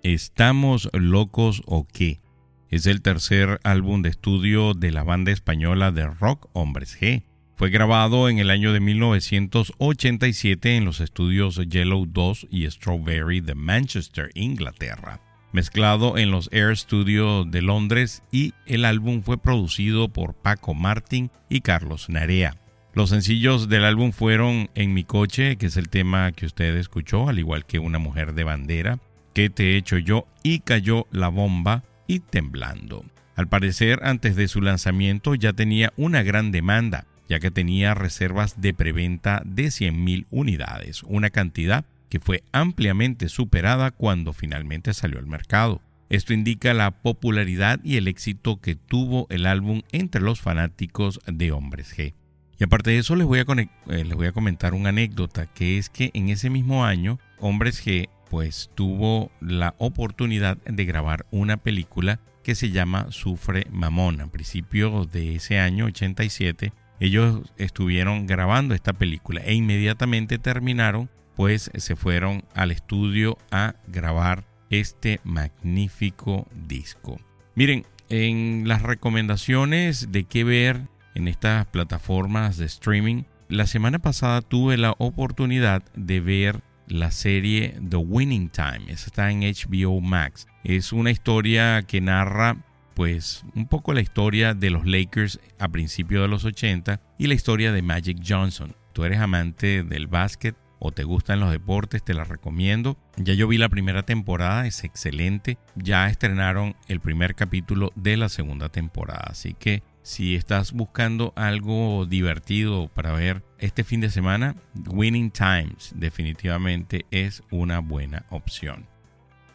¿Estamos 0.03 0.89
locos 0.93 1.61
o 1.65 1.85
qué? 1.91 2.21
Es 2.69 2.85
el 2.85 3.01
tercer 3.01 3.59
álbum 3.63 4.01
de 4.03 4.09
estudio 4.09 4.73
de 4.75 4.91
la 4.91 5.03
banda 5.03 5.31
española 5.31 5.91
de 5.91 6.05
rock 6.05 6.49
Hombres 6.53 6.99
G. 6.99 7.23
Fue 7.59 7.69
grabado 7.71 8.29
en 8.29 8.39
el 8.39 8.51
año 8.51 8.71
de 8.71 8.79
1987 8.79 10.77
en 10.77 10.85
los 10.85 11.01
estudios 11.01 11.57
Yellow 11.57 12.05
2 12.05 12.47
y 12.49 12.65
Strawberry 12.71 13.41
de 13.41 13.53
Manchester, 13.53 14.29
Inglaterra. 14.33 15.19
Mezclado 15.51 16.17
en 16.17 16.31
los 16.31 16.47
Air 16.53 16.77
Studios 16.77 17.51
de 17.51 17.61
Londres 17.61 18.23
y 18.31 18.53
el 18.65 18.85
álbum 18.85 19.23
fue 19.23 19.37
producido 19.37 20.07
por 20.07 20.35
Paco 20.35 20.73
Martin 20.73 21.31
y 21.49 21.59
Carlos 21.59 22.07
Narea. 22.07 22.55
Los 22.93 23.09
sencillos 23.09 23.67
del 23.67 23.83
álbum 23.83 24.13
fueron 24.13 24.69
En 24.73 24.93
mi 24.93 25.03
coche, 25.03 25.57
que 25.57 25.65
es 25.65 25.75
el 25.75 25.89
tema 25.89 26.31
que 26.31 26.45
usted 26.45 26.77
escuchó, 26.77 27.27
al 27.27 27.39
igual 27.39 27.65
que 27.65 27.79
Una 27.79 27.99
mujer 27.99 28.35
de 28.35 28.45
bandera, 28.45 28.99
¿Qué 29.33 29.49
te 29.49 29.73
he 29.73 29.75
hecho 29.75 29.97
yo? 29.97 30.27
y 30.43 30.59
Cayó 30.59 31.07
la 31.11 31.27
bomba 31.27 31.83
y 32.07 32.21
Temblando. 32.21 33.03
Al 33.35 33.49
parecer, 33.49 33.99
antes 34.03 34.37
de 34.37 34.47
su 34.47 34.61
lanzamiento 34.61 35.35
ya 35.35 35.51
tenía 35.51 35.91
una 35.97 36.23
gran 36.23 36.51
demanda, 36.53 37.05
ya 37.29 37.39
que 37.39 37.51
tenía 37.51 37.93
reservas 37.93 38.59
de 38.59 38.73
preventa 38.73 39.41
de 39.45 39.65
100.000 39.67 40.25
unidades, 40.31 41.03
una 41.03 41.29
cantidad 41.29 41.85
que 42.09 42.19
fue 42.19 42.43
ampliamente 42.51 43.29
superada 43.29 43.91
cuando 43.91 44.33
finalmente 44.33 44.93
salió 44.93 45.19
al 45.19 45.27
mercado. 45.27 45.81
Esto 46.09 46.33
indica 46.33 46.73
la 46.73 46.89
popularidad 46.89 47.79
y 47.83 47.97
el 47.97 48.07
éxito 48.07 48.59
que 48.59 48.75
tuvo 48.75 49.27
el 49.29 49.45
álbum 49.45 49.83
entre 49.91 50.21
los 50.21 50.41
fanáticos 50.41 51.19
de 51.27 51.51
Hombres 51.51 51.95
G. 51.95 52.15
Y 52.57 52.63
aparte 52.63 52.89
de 52.89 52.97
eso 52.97 53.15
les 53.15 53.27
voy 53.27 53.39
a, 53.39 53.43
eh, 53.43 54.03
les 54.03 54.15
voy 54.15 54.25
a 54.25 54.31
comentar 54.31 54.73
una 54.73 54.89
anécdota, 54.89 55.45
que 55.45 55.77
es 55.77 55.89
que 55.89 56.09
en 56.15 56.29
ese 56.29 56.49
mismo 56.49 56.83
año 56.83 57.19
Hombres 57.37 57.85
G 57.85 58.09
pues 58.29 58.71
tuvo 58.75 59.31
la 59.39 59.75
oportunidad 59.77 60.57
de 60.57 60.85
grabar 60.85 61.25
una 61.31 61.57
película 61.57 62.19
que 62.43 62.55
se 62.55 62.71
llama 62.71 63.07
Sufre 63.11 63.67
Mamón. 63.71 64.21
A 64.21 64.27
principios 64.27 65.11
de 65.11 65.35
ese 65.35 65.59
año 65.59 65.85
87 65.85 66.73
ellos 66.99 67.41
estuvieron 67.57 68.27
grabando 68.27 68.75
esta 68.75 68.93
película 68.93 69.41
e 69.41 69.53
inmediatamente 69.53 70.37
terminaron 70.37 71.09
pues 71.35 71.71
se 71.73 71.95
fueron 71.95 72.43
al 72.53 72.71
estudio 72.71 73.37
a 73.49 73.75
grabar 73.87 74.43
este 74.69 75.21
magnífico 75.23 76.45
disco. 76.67 77.17
Miren, 77.55 77.85
en 78.09 78.63
las 78.67 78.81
recomendaciones 78.81 80.11
de 80.11 80.25
qué 80.25 80.43
ver 80.43 80.81
en 81.15 81.27
estas 81.29 81.65
plataformas 81.67 82.57
de 82.57 82.65
streaming, 82.65 83.23
la 83.47 83.67
semana 83.67 83.99
pasada 83.99 84.41
tuve 84.41 84.77
la 84.77 84.95
oportunidad 84.97 85.81
de 85.95 86.19
ver 86.19 86.61
la 86.87 87.11
serie 87.11 87.75
The 87.87 87.97
Winning 87.97 88.49
Time. 88.49 88.91
Está 88.91 89.31
en 89.31 89.41
HBO 89.41 90.01
Max. 90.01 90.47
Es 90.63 90.91
una 90.91 91.11
historia 91.11 91.83
que 91.83 92.01
narra 92.01 92.57
pues 92.99 93.45
un 93.55 93.65
poco 93.65 93.93
la 93.93 94.01
historia 94.01 94.53
de 94.53 94.71
los 94.71 94.85
Lakers 94.85 95.39
a 95.57 95.69
principios 95.69 96.21
de 96.21 96.27
los 96.27 96.43
80 96.43 96.99
y 97.17 97.27
la 97.27 97.33
historia 97.33 97.71
de 97.71 97.81
Magic 97.81 98.17
Johnson. 98.27 98.75
Tú 98.91 99.05
eres 99.05 99.19
amante 99.19 99.83
del 99.83 100.07
básquet 100.07 100.57
o 100.79 100.91
te 100.91 101.05
gustan 101.05 101.39
los 101.39 101.49
deportes, 101.49 102.03
te 102.03 102.13
la 102.13 102.25
recomiendo. 102.25 102.97
Ya 103.15 103.35
yo 103.35 103.47
vi 103.47 103.57
la 103.57 103.69
primera 103.69 104.03
temporada, 104.03 104.67
es 104.67 104.83
excelente. 104.83 105.57
Ya 105.75 106.09
estrenaron 106.09 106.75
el 106.89 106.99
primer 106.99 107.35
capítulo 107.35 107.93
de 107.95 108.17
la 108.17 108.27
segunda 108.27 108.67
temporada, 108.67 109.27
así 109.29 109.53
que 109.53 109.81
si 110.01 110.35
estás 110.35 110.73
buscando 110.73 111.31
algo 111.37 112.05
divertido 112.05 112.89
para 112.89 113.13
ver 113.13 113.45
este 113.59 113.85
fin 113.85 114.01
de 114.01 114.09
semana, 114.09 114.57
Winning 114.89 115.31
Times 115.31 115.93
definitivamente 115.95 117.05
es 117.11 117.43
una 117.49 117.79
buena 117.79 118.25
opción. 118.29 118.87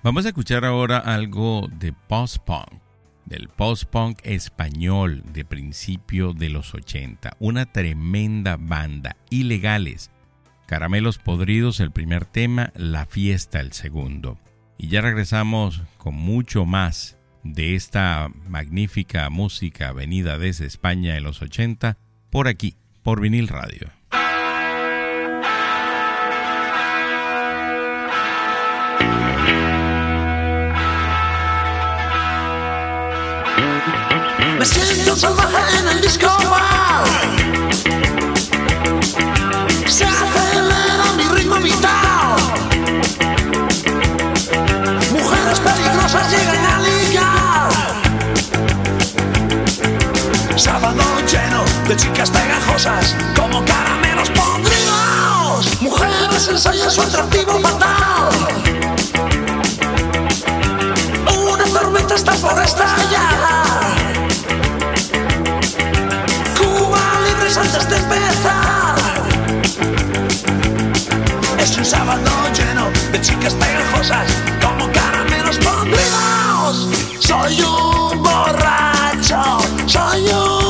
Vamos 0.03 0.27
a 0.27 0.29
escuchar 0.29 0.67
ahora 0.67 0.99
algo 0.99 1.67
de 1.79 1.95
post-punk, 1.95 2.84
del 3.27 3.49
post-punk 3.49 4.19
español 4.23 5.23
de 5.33 5.45
principio 5.45 6.33
de 6.33 6.49
los 6.51 6.75
80. 6.75 7.37
Una 7.39 7.67
tremenda 7.67 8.57
banda, 8.59 9.17
ilegales. 9.31 10.11
Caramelos 10.67 11.19
Podridos 11.19 11.81
el 11.81 11.91
primer 11.91 12.25
tema, 12.25 12.73
La 12.75 13.07
Fiesta 13.07 13.61
el 13.61 13.73
segundo. 13.73 14.39
Y 14.79 14.89
ya 14.89 15.01
regresamos 15.01 15.83
con 15.99 16.15
mucho 16.15 16.65
más 16.65 17.17
de 17.43 17.75
esta 17.75 18.31
magnífica 18.49 19.29
música 19.31 19.93
venida 19.93 20.39
desde 20.39 20.67
España 20.67 21.17
en 21.17 21.25
los 21.25 21.43
80 21.43 21.99
por 22.31 22.49
aquí, 22.49 22.77
por 23.03 23.21
vinil 23.21 23.49
radio. 23.49 23.91
Me 34.59 34.65
siento 34.65 35.15
salvaje 35.15 35.79
en 35.79 35.89
el 35.89 36.01
disco 36.01 36.27
bar. 36.49 37.05
Se 39.87 40.05
acelera 40.05 41.13
mi 41.17 41.25
ritmo 41.25 41.57
vital. 41.57 42.37
Mujeres 45.13 45.61
peligrosas 45.61 46.31
llegan 46.31 46.65
a 46.65 46.81
ligar. 46.81 47.71
Sábado 50.57 51.03
lleno 51.31 51.65
de 51.87 51.97
chicas 51.97 52.31
pegajosas 52.31 53.15
como 53.37 53.63
caramelos 53.67 54.31
podridos. 54.31 55.83
Mujeres 55.83 56.49
ensayan 56.49 56.91
su 56.91 57.03
atractivo 57.03 57.59
fatal. 57.61 58.31
Una 61.37 61.65
tormenta 61.65 62.15
está 62.15 62.33
por 62.33 62.63
estallar. 62.63 63.34
Es 71.65 71.79
un 71.79 71.85
sábado 71.87 72.31
lleno 72.53 72.91
de 73.11 73.19
chicas 73.23 73.55
pegajosas 73.55 74.31
como 74.61 74.87
caramelos 74.93 75.57
podridos. 75.57 76.91
Soy 77.21 77.59
un 77.63 78.23
borracho, 78.23 79.43
soy 79.87 80.25
un 80.31 80.64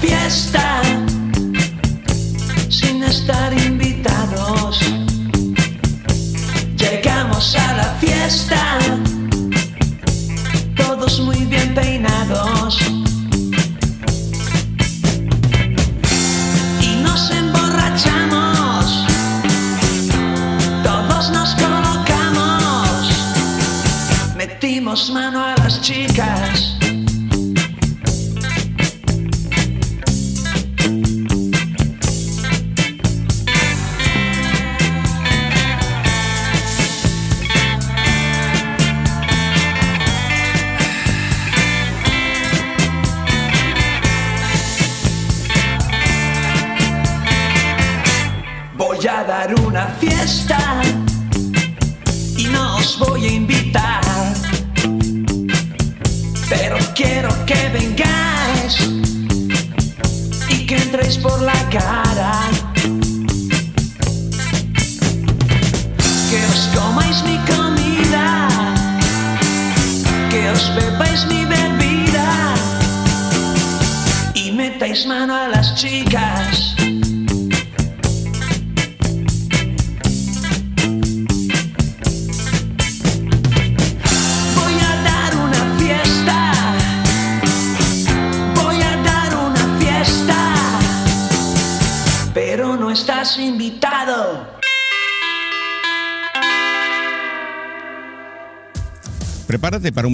fiesta 0.00 0.65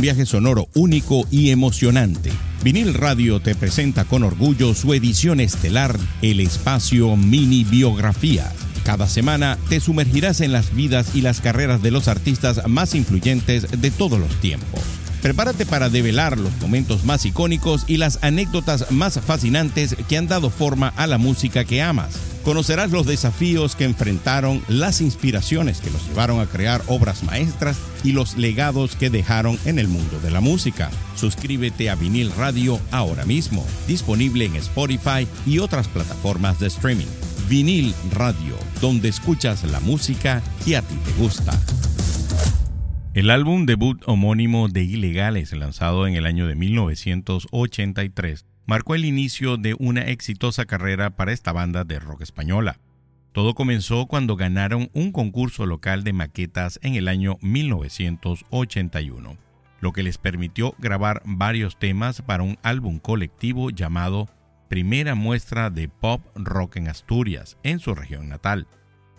viaje 0.03 0.27
sonoro 0.27 0.69
único 0.75 1.29
y 1.31 1.51
emocionante. 1.51 2.33
Vinil 2.65 2.93
Radio 2.93 3.41
te 3.41 3.55
presenta 3.55 4.05
con 4.05 4.25
orgullo 4.25 4.75
su 4.75 4.93
edición 4.95 5.39
estelar, 5.39 5.97
el 6.23 6.41
espacio 6.41 7.17
Mini 7.17 7.63
Biografía. 7.63 8.53
Cada 8.85 9.07
semana 9.07 9.57
te 9.69 9.79
sumergirás 9.79 10.41
en 10.41 10.51
las 10.51 10.75
vidas 10.75 11.15
y 11.15 11.21
las 11.21 11.41
carreras 11.41 11.83
de 11.83 11.93
los 11.93 12.09
artistas 12.09 12.67
más 12.67 12.97
influyentes 12.97 13.81
de 13.81 13.91
todos 13.93 14.19
los 14.19 14.35
tiempos. 14.41 14.81
Prepárate 15.23 15.67
para 15.67 15.89
develar 15.89 16.37
los 16.37 16.51
momentos 16.61 17.05
más 17.05 17.25
icónicos 17.25 17.85
y 17.87 17.99
las 17.99 18.19
anécdotas 18.23 18.91
más 18.91 19.21
fascinantes 19.21 19.95
que 20.09 20.17
han 20.17 20.27
dado 20.27 20.51
forma 20.51 20.89
a 20.97 21.07
la 21.07 21.19
música 21.19 21.65
que 21.65 21.81
amas. 21.81 22.32
Conocerás 22.45 22.91
los 22.91 23.07
desafíos 23.07 23.77
que 23.77 23.85
enfrentaron, 23.85 24.63
las 24.67 25.01
inspiraciones 25.01 25.81
que 25.81 25.91
los 25.91 26.09
llevaron 26.09 26.41
a 26.41 26.47
crear 26.47 26.83
obras 26.89 27.23
maestras 27.23 27.79
y 28.03 28.11
los 28.13 28.37
legados 28.37 28.97
que 28.97 29.11
dejaron 29.11 29.59
en 29.65 29.79
el 29.79 29.87
mundo 29.87 30.19
de 30.21 30.33
la 30.33 30.41
música. 30.41 30.91
Suscríbete 31.15 31.89
a 31.89 31.95
Vinil 31.95 32.33
Radio 32.37 32.81
ahora 32.91 33.25
mismo, 33.25 33.65
disponible 33.87 34.47
en 34.47 34.57
Spotify 34.57 35.29
y 35.47 35.61
otras 35.61 35.87
plataformas 35.87 36.59
de 36.59 36.67
streaming. 36.67 37.07
Vinil 37.49 37.95
Radio, 38.13 38.57
donde 38.81 39.09
escuchas 39.09 39.63
la 39.65 39.79
música 39.79 40.43
que 40.65 40.77
a 40.77 40.83
ti 40.83 40.97
te 41.05 41.13
gusta. 41.23 41.53
El 43.15 43.31
álbum 43.31 43.67
debut 43.67 44.03
homónimo 44.07 44.69
de 44.69 44.83
Ilegales, 44.83 45.53
lanzado 45.53 46.07
en 46.09 46.15
el 46.15 46.27
año 46.27 46.47
de 46.47 46.57
1983, 46.57 48.47
marcó 48.67 48.95
el 48.95 49.05
inicio 49.05 49.57
de 49.57 49.75
una 49.79 50.03
exitosa 50.03 50.65
carrera 50.65 51.11
para 51.11 51.33
esta 51.33 51.53
banda 51.53 51.85
de 51.85 51.99
rock 51.99 52.23
española. 52.23 52.79
Todo 53.33 53.55
comenzó 53.55 54.07
cuando 54.07 54.37
ganaron 54.37 54.91
un 54.93 55.11
concurso 55.11 55.65
local 55.67 56.05
de 56.05 56.13
maquetas 56.13 56.79
en 56.83 56.95
el 56.95 57.09
año 57.09 57.39
1981, 57.41 59.39
lo 59.81 59.93
que 59.93 60.03
les 60.03 60.19
permitió 60.19 60.75
grabar 60.79 61.23
varios 61.25 61.79
temas 61.79 62.21
para 62.21 62.43
un 62.43 62.59
álbum 62.63 62.99
colectivo 62.99 63.71
llamado 63.71 64.29
Primera 64.69 65.15
Muestra 65.15 65.71
de 65.71 65.89
Pop 65.89 66.21
Rock 66.35 66.77
en 66.77 66.89
Asturias, 66.89 67.57
en 67.63 67.79
su 67.79 67.95
región 67.95 68.29
natal. 68.29 68.67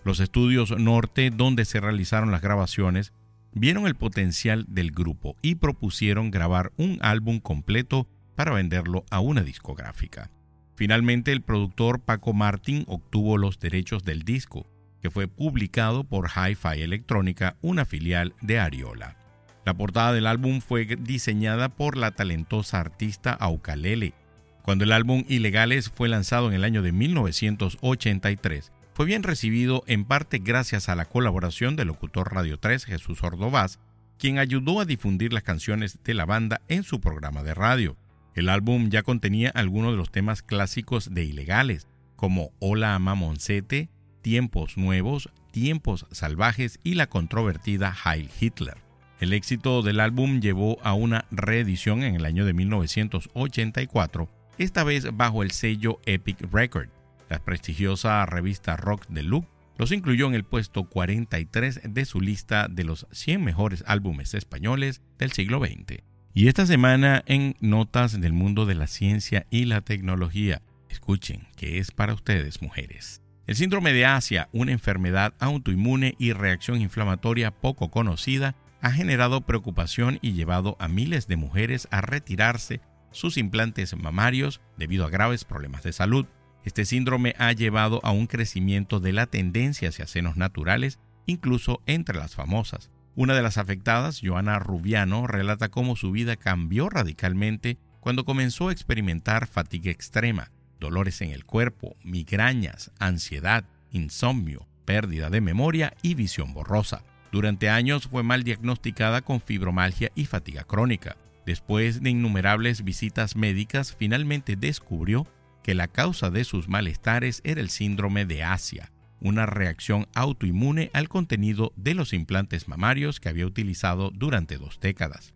Los 0.04 0.20
estudios 0.20 0.78
norte 0.78 1.30
donde 1.30 1.64
se 1.64 1.80
realizaron 1.80 2.30
las 2.30 2.42
grabaciones 2.42 3.12
vieron 3.52 3.86
el 3.86 3.94
potencial 3.94 4.64
del 4.68 4.90
grupo 4.90 5.36
y 5.42 5.56
propusieron 5.56 6.30
grabar 6.30 6.72
un 6.76 6.98
álbum 7.02 7.40
completo 7.40 8.06
para 8.34 8.52
venderlo 8.52 9.04
a 9.10 9.20
una 9.20 9.42
discográfica. 9.42 10.30
Finalmente, 10.76 11.32
el 11.32 11.42
productor 11.42 12.00
Paco 12.00 12.32
Martín 12.32 12.84
obtuvo 12.88 13.38
los 13.38 13.58
derechos 13.58 14.04
del 14.04 14.22
disco, 14.22 14.66
que 15.00 15.10
fue 15.10 15.28
publicado 15.28 16.04
por 16.04 16.30
Hi-Fi 16.30 16.82
Electrónica, 16.82 17.56
una 17.60 17.84
filial 17.84 18.34
de 18.40 18.58
Ariola. 18.58 19.16
La 19.64 19.74
portada 19.74 20.12
del 20.12 20.26
álbum 20.26 20.60
fue 20.60 20.84
diseñada 20.84 21.68
por 21.68 21.96
la 21.96 22.10
talentosa 22.10 22.80
artista 22.80 23.32
Aucalele. 23.32 24.14
Cuando 24.62 24.84
el 24.84 24.92
álbum 24.92 25.24
Ilegales 25.28 25.90
fue 25.90 26.08
lanzado 26.08 26.48
en 26.48 26.54
el 26.54 26.64
año 26.64 26.82
de 26.82 26.92
1983, 26.92 28.72
fue 28.94 29.06
bien 29.06 29.22
recibido 29.22 29.82
en 29.86 30.04
parte 30.04 30.38
gracias 30.38 30.88
a 30.88 30.94
la 30.94 31.04
colaboración 31.04 31.76
del 31.76 31.88
locutor 31.88 32.32
Radio 32.32 32.58
3 32.58 32.84
Jesús 32.84 33.22
Ordovás, 33.22 33.80
quien 34.18 34.38
ayudó 34.38 34.80
a 34.80 34.84
difundir 34.84 35.32
las 35.32 35.42
canciones 35.42 35.98
de 36.04 36.14
la 36.14 36.24
banda 36.24 36.60
en 36.68 36.82
su 36.82 37.00
programa 37.00 37.42
de 37.42 37.54
radio. 37.54 37.96
El 38.34 38.48
álbum 38.48 38.90
ya 38.90 39.02
contenía 39.02 39.50
algunos 39.50 39.92
de 39.92 39.96
los 39.96 40.10
temas 40.10 40.42
clásicos 40.42 41.14
de 41.14 41.24
Ilegales, 41.24 41.86
como 42.16 42.50
Hola 42.58 42.98
Mamoncete, 42.98 43.90
Tiempos 44.22 44.76
Nuevos, 44.76 45.30
Tiempos 45.52 46.06
Salvajes 46.10 46.80
y 46.82 46.94
la 46.94 47.06
controvertida 47.06 47.94
Heil 48.04 48.28
Hitler. 48.40 48.78
El 49.20 49.32
éxito 49.32 49.82
del 49.82 50.00
álbum 50.00 50.40
llevó 50.40 50.78
a 50.82 50.94
una 50.94 51.26
reedición 51.30 52.02
en 52.02 52.16
el 52.16 52.24
año 52.24 52.44
de 52.44 52.54
1984, 52.54 54.28
esta 54.58 54.82
vez 54.82 55.06
bajo 55.14 55.44
el 55.44 55.52
sello 55.52 56.00
Epic 56.04 56.40
Record. 56.52 56.88
La 57.28 57.38
prestigiosa 57.38 58.26
revista 58.26 58.76
Rock 58.76 59.06
Deluxe 59.08 59.48
los 59.78 59.92
incluyó 59.92 60.26
en 60.26 60.34
el 60.34 60.44
puesto 60.44 60.84
43 60.84 61.82
de 61.84 62.04
su 62.04 62.20
lista 62.20 62.66
de 62.68 62.84
los 62.84 63.06
100 63.12 63.44
mejores 63.44 63.84
álbumes 63.86 64.34
españoles 64.34 65.02
del 65.18 65.32
siglo 65.32 65.60
XX. 65.60 66.02
Y 66.36 66.48
esta 66.48 66.66
semana 66.66 67.22
en 67.26 67.54
Notas 67.60 68.20
del 68.20 68.32
Mundo 68.32 68.66
de 68.66 68.74
la 68.74 68.88
Ciencia 68.88 69.46
y 69.50 69.66
la 69.66 69.82
Tecnología, 69.82 70.62
escuchen 70.88 71.46
que 71.56 71.78
es 71.78 71.92
para 71.92 72.12
ustedes 72.12 72.60
mujeres. 72.60 73.22
El 73.46 73.54
síndrome 73.54 73.92
de 73.92 74.04
Asia, 74.04 74.48
una 74.50 74.72
enfermedad 74.72 75.34
autoinmune 75.38 76.16
y 76.18 76.32
reacción 76.32 76.80
inflamatoria 76.80 77.52
poco 77.52 77.92
conocida, 77.92 78.56
ha 78.80 78.90
generado 78.90 79.42
preocupación 79.42 80.18
y 80.22 80.32
llevado 80.32 80.76
a 80.80 80.88
miles 80.88 81.28
de 81.28 81.36
mujeres 81.36 81.86
a 81.92 82.00
retirarse 82.00 82.80
sus 83.12 83.36
implantes 83.36 83.96
mamarios 83.96 84.60
debido 84.76 85.04
a 85.04 85.10
graves 85.10 85.44
problemas 85.44 85.84
de 85.84 85.92
salud. 85.92 86.26
Este 86.64 86.84
síndrome 86.84 87.36
ha 87.38 87.52
llevado 87.52 88.00
a 88.02 88.10
un 88.10 88.26
crecimiento 88.26 88.98
de 88.98 89.12
la 89.12 89.26
tendencia 89.26 89.90
hacia 89.90 90.08
senos 90.08 90.36
naturales, 90.36 90.98
incluso 91.26 91.80
entre 91.86 92.18
las 92.18 92.34
famosas. 92.34 92.90
Una 93.16 93.34
de 93.34 93.42
las 93.42 93.58
afectadas, 93.58 94.20
Joana 94.20 94.58
Rubiano, 94.58 95.28
relata 95.28 95.68
cómo 95.68 95.94
su 95.94 96.10
vida 96.10 96.34
cambió 96.34 96.88
radicalmente 96.88 97.78
cuando 98.00 98.24
comenzó 98.24 98.68
a 98.68 98.72
experimentar 98.72 99.46
fatiga 99.46 99.92
extrema, 99.92 100.50
dolores 100.80 101.20
en 101.20 101.30
el 101.30 101.44
cuerpo, 101.44 101.94
migrañas, 102.02 102.90
ansiedad, 102.98 103.64
insomnio, 103.92 104.66
pérdida 104.84 105.30
de 105.30 105.40
memoria 105.40 105.94
y 106.02 106.14
visión 106.14 106.54
borrosa. 106.54 107.04
Durante 107.30 107.70
años 107.70 108.08
fue 108.08 108.24
mal 108.24 108.42
diagnosticada 108.42 109.22
con 109.22 109.40
fibromalgia 109.40 110.10
y 110.16 110.26
fatiga 110.26 110.64
crónica. 110.64 111.16
Después 111.46 112.02
de 112.02 112.10
innumerables 112.10 112.82
visitas 112.82 113.36
médicas, 113.36 113.94
finalmente 113.96 114.56
descubrió 114.56 115.26
que 115.62 115.74
la 115.74 115.86
causa 115.86 116.30
de 116.30 116.42
sus 116.42 116.68
malestares 116.68 117.42
era 117.44 117.60
el 117.60 117.70
síndrome 117.70 118.26
de 118.26 118.42
Asia, 118.42 118.90
una 119.20 119.46
reacción 119.46 120.06
autoinmune 120.14 120.90
al 120.92 121.08
contenido 121.08 121.72
de 121.76 121.94
los 121.94 122.12
implantes 122.12 122.68
mamarios 122.68 123.20
que 123.20 123.28
había 123.28 123.46
utilizado 123.46 124.10
durante 124.10 124.58
dos 124.58 124.80
décadas. 124.80 125.34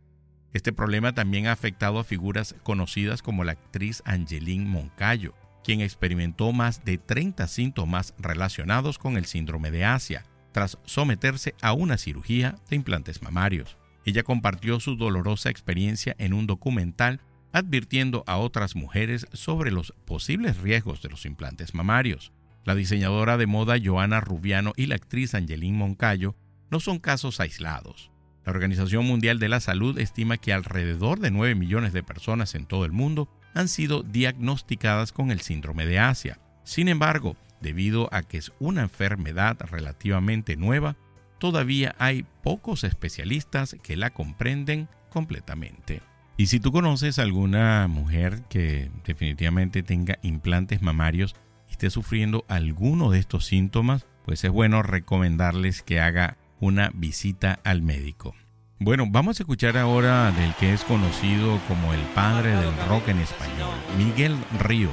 Este 0.52 0.72
problema 0.72 1.14
también 1.14 1.46
ha 1.46 1.52
afectado 1.52 1.98
a 1.98 2.04
figuras 2.04 2.54
conocidas 2.62 3.22
como 3.22 3.44
la 3.44 3.52
actriz 3.52 4.02
Angeline 4.04 4.66
Moncayo, 4.66 5.34
quien 5.62 5.80
experimentó 5.80 6.52
más 6.52 6.84
de 6.84 6.98
30 6.98 7.46
síntomas 7.46 8.14
relacionados 8.18 8.98
con 8.98 9.16
el 9.16 9.26
síndrome 9.26 9.70
de 9.70 9.84
Asia, 9.84 10.24
tras 10.52 10.78
someterse 10.84 11.54
a 11.60 11.72
una 11.72 11.98
cirugía 11.98 12.56
de 12.70 12.76
implantes 12.76 13.22
mamarios. 13.22 13.76
Ella 14.04 14.22
compartió 14.22 14.80
su 14.80 14.96
dolorosa 14.96 15.50
experiencia 15.50 16.16
en 16.18 16.32
un 16.32 16.46
documental 16.46 17.20
advirtiendo 17.52 18.24
a 18.26 18.38
otras 18.38 18.74
mujeres 18.76 19.26
sobre 19.32 19.70
los 19.70 19.92
posibles 20.06 20.58
riesgos 20.58 21.02
de 21.02 21.10
los 21.10 21.26
implantes 21.26 21.74
mamarios. 21.74 22.32
La 22.64 22.74
diseñadora 22.74 23.36
de 23.36 23.46
moda 23.46 23.76
Joana 23.82 24.20
Rubiano 24.20 24.72
y 24.76 24.86
la 24.86 24.96
actriz 24.96 25.34
Angeline 25.34 25.76
Moncayo 25.76 26.36
no 26.70 26.80
son 26.80 26.98
casos 26.98 27.40
aislados. 27.40 28.10
La 28.44 28.52
Organización 28.52 29.06
Mundial 29.06 29.38
de 29.38 29.48
la 29.48 29.60
Salud 29.60 29.98
estima 29.98 30.38
que 30.38 30.52
alrededor 30.52 31.20
de 31.20 31.30
9 31.30 31.54
millones 31.54 31.92
de 31.92 32.02
personas 32.02 32.54
en 32.54 32.66
todo 32.66 32.84
el 32.84 32.92
mundo 32.92 33.28
han 33.54 33.68
sido 33.68 34.02
diagnosticadas 34.02 35.12
con 35.12 35.30
el 35.30 35.40
síndrome 35.40 35.86
de 35.86 35.98
Asia. 35.98 36.40
Sin 36.64 36.88
embargo, 36.88 37.36
debido 37.60 38.08
a 38.12 38.22
que 38.22 38.38
es 38.38 38.52
una 38.58 38.82
enfermedad 38.82 39.58
relativamente 39.70 40.56
nueva, 40.56 40.96
todavía 41.38 41.94
hay 41.98 42.24
pocos 42.42 42.84
especialistas 42.84 43.76
que 43.82 43.96
la 43.96 44.10
comprenden 44.10 44.88
completamente. 45.10 46.02
Y 46.36 46.46
si 46.46 46.60
tú 46.60 46.70
conoces 46.70 47.18
alguna 47.18 47.88
mujer 47.88 48.42
que 48.48 48.90
definitivamente 49.04 49.82
tenga 49.82 50.18
implantes 50.22 50.82
mamarios 50.82 51.34
esté 51.78 51.90
sufriendo 51.90 52.44
alguno 52.48 53.12
de 53.12 53.20
estos 53.20 53.46
síntomas, 53.46 54.04
pues 54.24 54.42
es 54.42 54.50
bueno 54.50 54.82
recomendarles 54.82 55.82
que 55.82 56.00
haga 56.00 56.36
una 56.58 56.90
visita 56.92 57.60
al 57.62 57.82
médico. 57.82 58.34
Bueno, 58.80 59.04
vamos 59.08 59.38
a 59.38 59.44
escuchar 59.44 59.76
ahora 59.76 60.32
del 60.32 60.52
que 60.54 60.72
es 60.72 60.82
conocido 60.82 61.60
como 61.68 61.94
el 61.94 62.00
padre 62.16 62.50
del 62.50 62.76
rock 62.88 63.06
en 63.10 63.20
español, 63.20 63.76
Miguel 63.96 64.36
Ríos, 64.58 64.90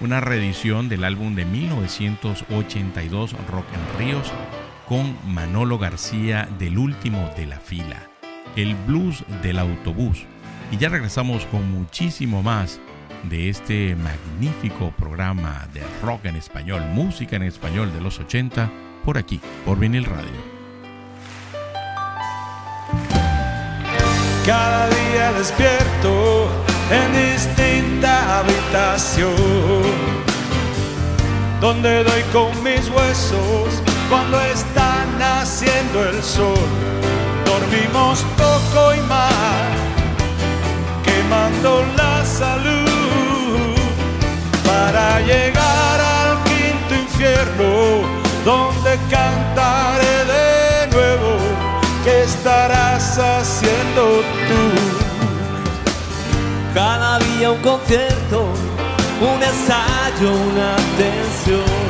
una 0.00 0.20
reedición 0.20 0.88
del 0.88 1.02
álbum 1.02 1.34
de 1.34 1.44
1982 1.44 3.32
Rock 3.48 3.66
en 3.74 3.98
Ríos 3.98 4.32
con 4.88 5.16
Manolo 5.26 5.76
García 5.76 6.48
del 6.56 6.78
último 6.78 7.32
de 7.36 7.46
la 7.46 7.58
fila, 7.58 8.00
el 8.54 8.76
blues 8.86 9.24
del 9.42 9.58
autobús 9.58 10.24
y 10.70 10.76
ya 10.76 10.88
regresamos 10.88 11.46
con 11.46 11.68
muchísimo 11.68 12.44
más 12.44 12.80
de 13.24 13.48
este 13.48 13.96
magnífico 13.96 14.92
programa 14.98 15.66
de 15.72 15.82
rock 16.02 16.26
en 16.26 16.36
español, 16.36 16.82
música 16.92 17.36
en 17.36 17.42
español 17.44 17.92
de 17.92 18.00
los 18.00 18.18
80, 18.18 18.70
por 19.04 19.18
aquí, 19.18 19.40
por 19.64 19.78
Vinil 19.78 20.04
Radio. 20.04 20.52
Cada 24.44 24.88
día 24.88 25.32
despierto 25.34 26.48
en 26.90 27.32
distinta 27.32 28.40
habitación, 28.40 29.32
donde 31.60 32.04
doy 32.04 32.22
con 32.32 32.50
mis 32.64 32.88
huesos 32.90 33.82
cuando 34.08 34.40
está 34.42 35.06
naciendo 35.18 36.08
el 36.08 36.22
sol. 36.22 36.58
Dormimos 37.46 38.24
poco 38.36 38.94
y 38.94 39.00
mal 39.08 39.92
quemando 41.04 41.84
la 41.96 42.24
salud 42.24 42.91
para 44.64 45.20
llegar 45.20 46.00
al 46.00 46.42
quinto 46.44 46.94
infierno 46.94 48.02
donde 48.44 48.98
cantaré 49.10 50.16
de 50.34 50.86
nuevo 50.92 51.36
qué 52.04 52.22
estarás 52.22 53.18
haciendo 53.18 54.22
tú 54.48 54.62
cada 56.74 57.18
día 57.18 57.50
un 57.50 57.60
concierto 57.60 58.46
un 59.20 59.42
ensayo 59.42 60.32
una 60.50 60.76
tensión 60.96 61.82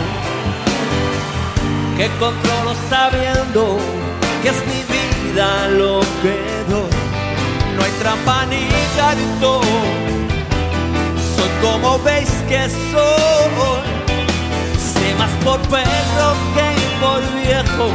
que 1.97 2.09
controlo 2.19 2.75
sabiendo 2.91 3.79
que 4.43 4.49
es 4.49 4.61
mi 4.67 4.83
vida 4.93 5.69
lo 5.69 6.01
que 6.23 6.37
doy 6.69 7.03
no 7.77 7.83
hay 7.85 7.91
trampa 7.93 8.47
ni 8.47 8.69
cartón. 8.97 10.12
Como 11.63 11.99
veis 12.01 12.29
que 12.49 12.69
soy, 12.91 13.81
sé 14.77 15.15
más 15.17 15.31
por 15.45 15.61
perro 15.69 16.35
que 16.55 16.69
por 17.01 17.21
viejo, 17.41 17.89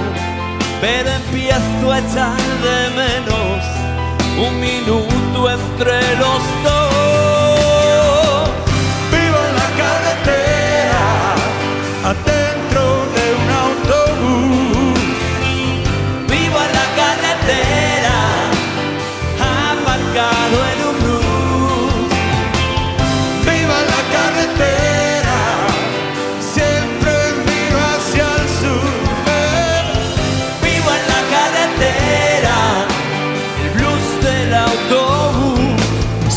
pero 0.82 1.10
empiezo 1.10 1.92
a 1.92 2.00
echar 2.00 2.38
de 2.64 2.90
menos 2.96 3.66
un 4.48 4.60
minuto 4.60 5.50
entre 5.50 6.16
los 6.16 6.42
dos. 6.64 7.07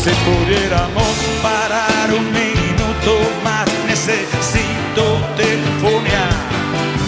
Pudiéramos 0.09 1.13
parar 1.43 2.09
un 2.11 2.25
minuto 2.31 3.19
más, 3.43 3.67
necesito 3.85 5.03
telefonear. 5.37 6.33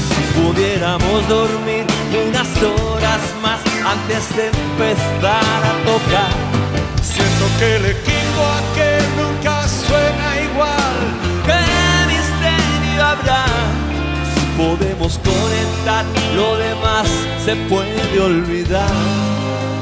Si 0.10 0.40
pudiéramos 0.40 1.28
dormir 1.28 1.86
unas 2.28 2.50
horas 2.62 3.22
más 3.42 3.60
antes 3.84 4.36
de 4.36 4.46
empezar 4.48 5.60
a 5.72 5.74
tocar. 5.90 6.34
Siento 7.02 7.46
que 7.58 7.76
el 7.78 7.86
equipo 7.86 8.42
aquel 8.62 9.04
nunca 9.18 9.68
suena 9.68 10.42
igual. 10.52 10.98
¿Qué 11.48 11.62
misterio 12.14 13.04
habrá? 13.04 13.46
Si 14.36 14.46
podemos 14.56 15.18
conectar, 15.18 16.06
lo 16.36 16.58
demás 16.58 17.08
se 17.44 17.56
puede 17.68 18.20
olvidar. 18.20 19.73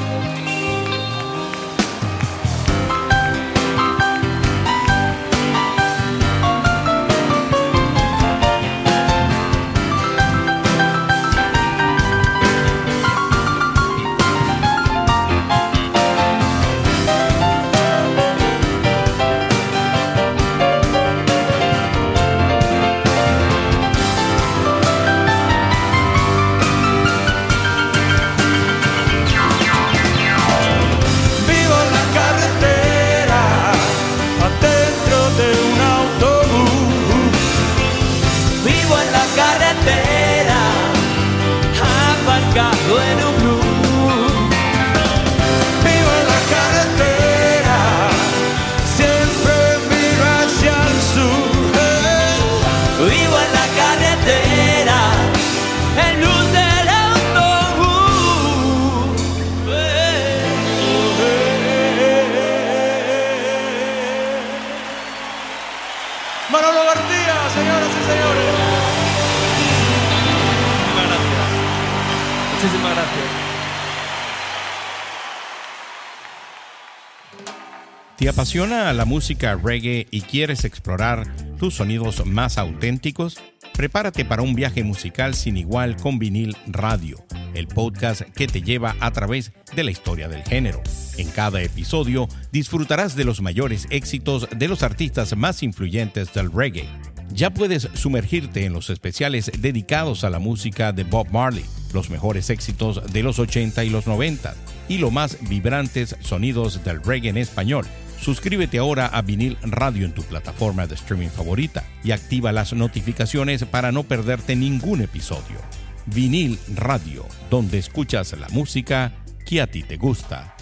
Apasiona 78.41 78.91
la 78.91 79.05
música 79.05 79.53
reggae 79.53 80.07
y 80.09 80.21
quieres 80.21 80.65
explorar 80.65 81.27
tus 81.59 81.75
sonidos 81.75 82.25
más 82.25 82.57
auténticos? 82.57 83.37
Prepárate 83.71 84.25
para 84.25 84.41
un 84.41 84.55
viaje 84.55 84.83
musical 84.83 85.35
sin 85.35 85.57
igual 85.57 85.95
con 85.95 86.17
vinil 86.17 86.57
radio, 86.65 87.23
el 87.53 87.67
podcast 87.67 88.21
que 88.21 88.47
te 88.47 88.63
lleva 88.63 88.95
a 88.99 89.11
través 89.11 89.51
de 89.75 89.83
la 89.83 89.91
historia 89.91 90.27
del 90.27 90.41
género. 90.41 90.81
En 91.19 91.29
cada 91.29 91.61
episodio 91.61 92.27
disfrutarás 92.51 93.15
de 93.15 93.25
los 93.25 93.43
mayores 93.43 93.85
éxitos 93.91 94.47
de 94.49 94.67
los 94.67 94.81
artistas 94.81 95.37
más 95.37 95.61
influyentes 95.61 96.33
del 96.33 96.51
reggae. 96.51 96.89
Ya 97.31 97.51
puedes 97.51 97.89
sumergirte 97.93 98.65
en 98.65 98.73
los 98.73 98.89
especiales 98.89 99.51
dedicados 99.59 100.23
a 100.23 100.31
la 100.31 100.39
música 100.39 100.93
de 100.93 101.03
Bob 101.03 101.29
Marley, 101.29 101.65
los 101.93 102.09
mejores 102.09 102.49
éxitos 102.49 103.13
de 103.13 103.21
los 103.21 103.37
80 103.37 103.83
y 103.83 103.91
los 103.91 104.07
90 104.07 104.55
y 104.89 104.97
los 104.97 105.11
más 105.11 105.37
vibrantes 105.47 106.15
sonidos 106.21 106.83
del 106.83 107.03
reggae 107.03 107.29
en 107.29 107.37
español. 107.37 107.85
Suscríbete 108.21 108.77
ahora 108.77 109.07
a 109.07 109.23
Vinil 109.23 109.57
Radio 109.63 110.05
en 110.05 110.13
tu 110.13 110.21
plataforma 110.21 110.85
de 110.85 110.93
streaming 110.93 111.29
favorita 111.29 111.83
y 112.03 112.11
activa 112.11 112.51
las 112.51 112.71
notificaciones 112.71 113.65
para 113.65 113.91
no 113.91 114.03
perderte 114.03 114.55
ningún 114.55 115.01
episodio. 115.01 115.59
Vinil 116.05 116.59
Radio, 116.75 117.25
donde 117.49 117.79
escuchas 117.79 118.39
la 118.39 118.47
música 118.49 119.11
que 119.47 119.59
a 119.59 119.65
ti 119.65 119.81
te 119.81 119.97
gusta. 119.97 120.55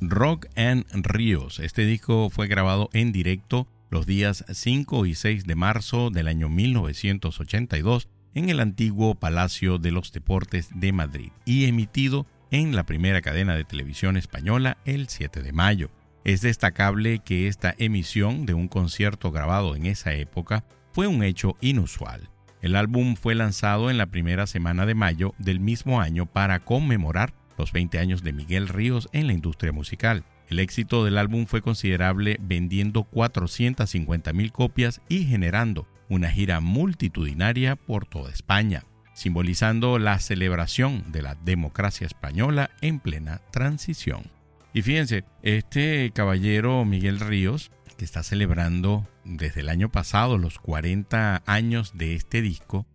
Rock 0.00 0.46
and 0.56 0.84
Ríos. 0.94 1.60
Este 1.60 1.84
disco 1.84 2.28
fue 2.28 2.48
grabado 2.48 2.90
en 2.92 3.12
directo 3.12 3.68
los 3.88 4.04
días 4.04 4.44
5 4.52 5.06
y 5.06 5.14
6 5.14 5.44
de 5.44 5.54
marzo 5.54 6.10
del 6.10 6.26
año 6.26 6.48
1982 6.48 8.08
en 8.34 8.50
el 8.50 8.58
antiguo 8.58 9.14
Palacio 9.14 9.78
de 9.78 9.92
los 9.92 10.10
Deportes 10.10 10.70
de 10.74 10.92
Madrid 10.92 11.30
y 11.44 11.66
emitido 11.66 12.26
en 12.50 12.74
la 12.74 12.82
primera 12.84 13.22
cadena 13.22 13.54
de 13.54 13.62
televisión 13.62 14.16
española 14.16 14.76
el 14.84 15.08
7 15.08 15.40
de 15.42 15.52
mayo. 15.52 15.90
Es 16.24 16.42
destacable 16.42 17.20
que 17.20 17.48
esta 17.48 17.74
emisión 17.78 18.44
de 18.44 18.54
un 18.54 18.68
concierto 18.68 19.32
grabado 19.32 19.74
en 19.74 19.86
esa 19.86 20.12
época 20.12 20.64
fue 20.92 21.06
un 21.06 21.22
hecho 21.22 21.56
inusual. 21.60 22.28
El 22.60 22.76
álbum 22.76 23.16
fue 23.16 23.34
lanzado 23.34 23.90
en 23.90 23.96
la 23.96 24.06
primera 24.06 24.46
semana 24.46 24.84
de 24.84 24.94
mayo 24.94 25.34
del 25.38 25.60
mismo 25.60 26.00
año 26.00 26.26
para 26.26 26.60
conmemorar 26.60 27.32
los 27.56 27.72
20 27.72 27.98
años 27.98 28.22
de 28.22 28.32
Miguel 28.32 28.68
Ríos 28.68 29.08
en 29.12 29.26
la 29.26 29.32
industria 29.32 29.72
musical. 29.72 30.24
El 30.48 30.58
éxito 30.58 31.04
del 31.04 31.16
álbum 31.16 31.46
fue 31.46 31.62
considerable 31.62 32.36
vendiendo 32.40 33.04
450 33.04 34.32
mil 34.34 34.52
copias 34.52 35.00
y 35.08 35.24
generando 35.24 35.86
una 36.10 36.30
gira 36.30 36.60
multitudinaria 36.60 37.76
por 37.76 38.04
toda 38.04 38.30
España, 38.30 38.84
simbolizando 39.14 39.98
la 39.98 40.18
celebración 40.18 41.12
de 41.12 41.22
la 41.22 41.34
democracia 41.36 42.06
española 42.06 42.70
en 42.82 42.98
plena 42.98 43.40
transición. 43.52 44.39
Y 44.72 44.82
fíjense, 44.82 45.24
este 45.42 46.10
caballero 46.12 46.84
Miguel 46.84 47.18
Ríos, 47.18 47.72
que 47.96 48.04
está 48.04 48.22
celebrando 48.22 49.08
desde 49.24 49.60
el 49.60 49.68
año 49.68 49.90
pasado 49.90 50.38
los 50.38 50.58
40 50.58 51.42
años 51.44 51.92
de 51.96 52.14
este 52.14 52.40
disco, 52.40 52.86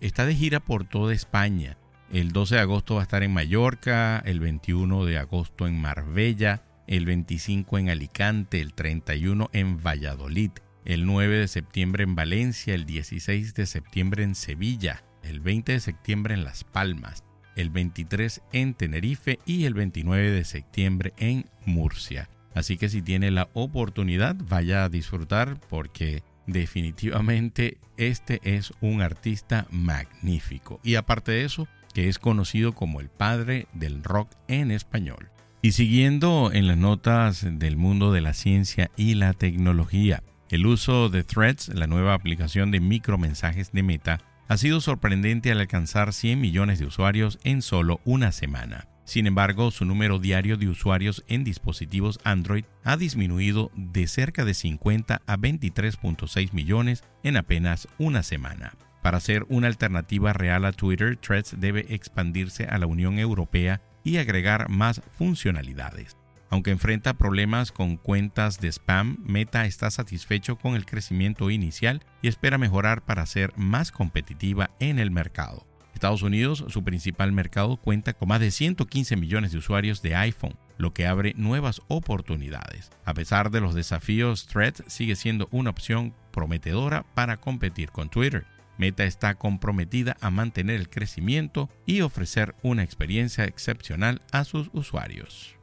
está 0.00 0.26
de 0.26 0.34
gira 0.34 0.60
por 0.60 0.84
toda 0.84 1.12
España. 1.12 1.76
El 2.12 2.30
12 2.30 2.54
de 2.54 2.60
agosto 2.60 2.94
va 2.94 3.00
a 3.00 3.04
estar 3.04 3.24
en 3.24 3.32
Mallorca, 3.32 4.22
el 4.24 4.38
21 4.38 5.04
de 5.04 5.18
agosto 5.18 5.66
en 5.66 5.80
Marbella, 5.80 6.62
el 6.86 7.06
25 7.06 7.78
en 7.78 7.90
Alicante, 7.90 8.60
el 8.60 8.74
31 8.74 9.50
en 9.52 9.82
Valladolid, 9.82 10.50
el 10.84 11.04
9 11.06 11.38
de 11.38 11.48
septiembre 11.48 12.04
en 12.04 12.14
Valencia, 12.14 12.74
el 12.74 12.86
16 12.86 13.54
de 13.54 13.66
septiembre 13.66 14.22
en 14.22 14.36
Sevilla, 14.36 15.02
el 15.22 15.40
20 15.40 15.72
de 15.72 15.80
septiembre 15.80 16.34
en 16.34 16.44
Las 16.44 16.62
Palmas, 16.62 17.24
el 17.56 17.70
23 17.70 18.42
en 18.52 18.74
Tenerife 18.74 19.38
y 19.46 19.64
el 19.64 19.74
29 19.74 20.30
de 20.30 20.44
septiembre 20.44 21.12
en 21.18 21.46
Murcia. 21.64 22.28
Así 22.54 22.76
que 22.76 22.88
si 22.88 23.02
tiene 23.02 23.30
la 23.30 23.48
oportunidad, 23.52 24.36
vaya 24.48 24.84
a 24.84 24.88
disfrutar 24.88 25.58
porque 25.68 26.22
definitivamente 26.46 27.78
este 27.96 28.40
es 28.44 28.72
un 28.80 29.02
artista 29.02 29.66
magnífico. 29.70 30.80
Y 30.84 30.94
aparte 30.94 31.32
de 31.32 31.44
eso, 31.44 31.68
que 31.92 32.08
es 32.08 32.18
conocido 32.18 32.72
como 32.74 33.00
el 33.00 33.08
padre 33.08 33.66
del 33.72 34.02
rock 34.02 34.30
en 34.48 34.70
español. 34.70 35.30
Y 35.62 35.72
siguiendo 35.72 36.50
en 36.52 36.66
las 36.66 36.76
notas 36.76 37.46
del 37.58 37.76
mundo 37.76 38.12
de 38.12 38.20
la 38.20 38.34
ciencia 38.34 38.90
y 38.96 39.14
la 39.14 39.32
tecnología, 39.32 40.22
el 40.50 40.66
uso 40.66 41.08
de 41.08 41.24
Threads, 41.24 41.68
la 41.68 41.86
nueva 41.86 42.14
aplicación 42.14 42.70
de 42.70 42.80
micromensajes 42.80 43.72
de 43.72 43.82
Meta, 43.82 44.20
ha 44.48 44.56
sido 44.56 44.80
sorprendente 44.80 45.50
al 45.50 45.60
alcanzar 45.60 46.12
100 46.12 46.40
millones 46.40 46.78
de 46.78 46.86
usuarios 46.86 47.38
en 47.44 47.62
solo 47.62 48.00
una 48.04 48.32
semana. 48.32 48.88
Sin 49.04 49.26
embargo, 49.26 49.70
su 49.70 49.84
número 49.84 50.18
diario 50.18 50.56
de 50.56 50.68
usuarios 50.68 51.24
en 51.28 51.44
dispositivos 51.44 52.18
Android 52.24 52.64
ha 52.84 52.96
disminuido 52.96 53.70
de 53.74 54.06
cerca 54.06 54.44
de 54.44 54.54
50 54.54 55.22
a 55.26 55.36
23.6 55.36 56.52
millones 56.52 57.04
en 57.22 57.36
apenas 57.36 57.86
una 57.98 58.22
semana. 58.22 58.74
Para 59.02 59.20
ser 59.20 59.44
una 59.50 59.66
alternativa 59.66 60.32
real 60.32 60.64
a 60.64 60.72
Twitter, 60.72 61.18
Threads 61.18 61.56
debe 61.58 61.94
expandirse 61.94 62.64
a 62.64 62.78
la 62.78 62.86
Unión 62.86 63.18
Europea 63.18 63.82
y 64.02 64.16
agregar 64.16 64.70
más 64.70 65.02
funcionalidades. 65.18 66.16
Aunque 66.50 66.70
enfrenta 66.70 67.14
problemas 67.14 67.72
con 67.72 67.96
cuentas 67.96 68.60
de 68.60 68.68
spam, 68.68 69.18
Meta 69.24 69.66
está 69.66 69.90
satisfecho 69.90 70.56
con 70.56 70.76
el 70.76 70.86
crecimiento 70.86 71.50
inicial 71.50 72.04
y 72.22 72.28
espera 72.28 72.58
mejorar 72.58 73.02
para 73.04 73.26
ser 73.26 73.52
más 73.56 73.90
competitiva 73.90 74.70
en 74.78 74.98
el 74.98 75.10
mercado. 75.10 75.66
Estados 75.94 76.22
Unidos, 76.22 76.64
su 76.68 76.84
principal 76.84 77.32
mercado, 77.32 77.76
cuenta 77.76 78.12
con 78.12 78.28
más 78.28 78.40
de 78.40 78.50
115 78.50 79.16
millones 79.16 79.52
de 79.52 79.58
usuarios 79.58 80.02
de 80.02 80.14
iPhone, 80.14 80.56
lo 80.76 80.92
que 80.92 81.06
abre 81.06 81.32
nuevas 81.36 81.80
oportunidades. 81.88 82.90
A 83.04 83.14
pesar 83.14 83.50
de 83.50 83.60
los 83.60 83.74
desafíos, 83.74 84.46
Threads 84.46 84.82
sigue 84.86 85.16
siendo 85.16 85.48
una 85.50 85.70
opción 85.70 86.14
prometedora 86.32 87.04
para 87.14 87.36
competir 87.36 87.90
con 87.90 88.10
Twitter. 88.10 88.44
Meta 88.76 89.04
está 89.04 89.36
comprometida 89.36 90.16
a 90.20 90.30
mantener 90.30 90.76
el 90.76 90.88
crecimiento 90.88 91.70
y 91.86 92.00
ofrecer 92.00 92.56
una 92.62 92.82
experiencia 92.82 93.44
excepcional 93.44 94.20
a 94.32 94.44
sus 94.44 94.68
usuarios. 94.72 95.56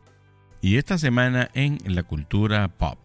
Y 0.62 0.78
esta 0.78 1.00
semana 1.00 1.50
en 1.54 1.80
la 1.86 2.04
cultura 2.04 2.68
pop. 2.68 3.00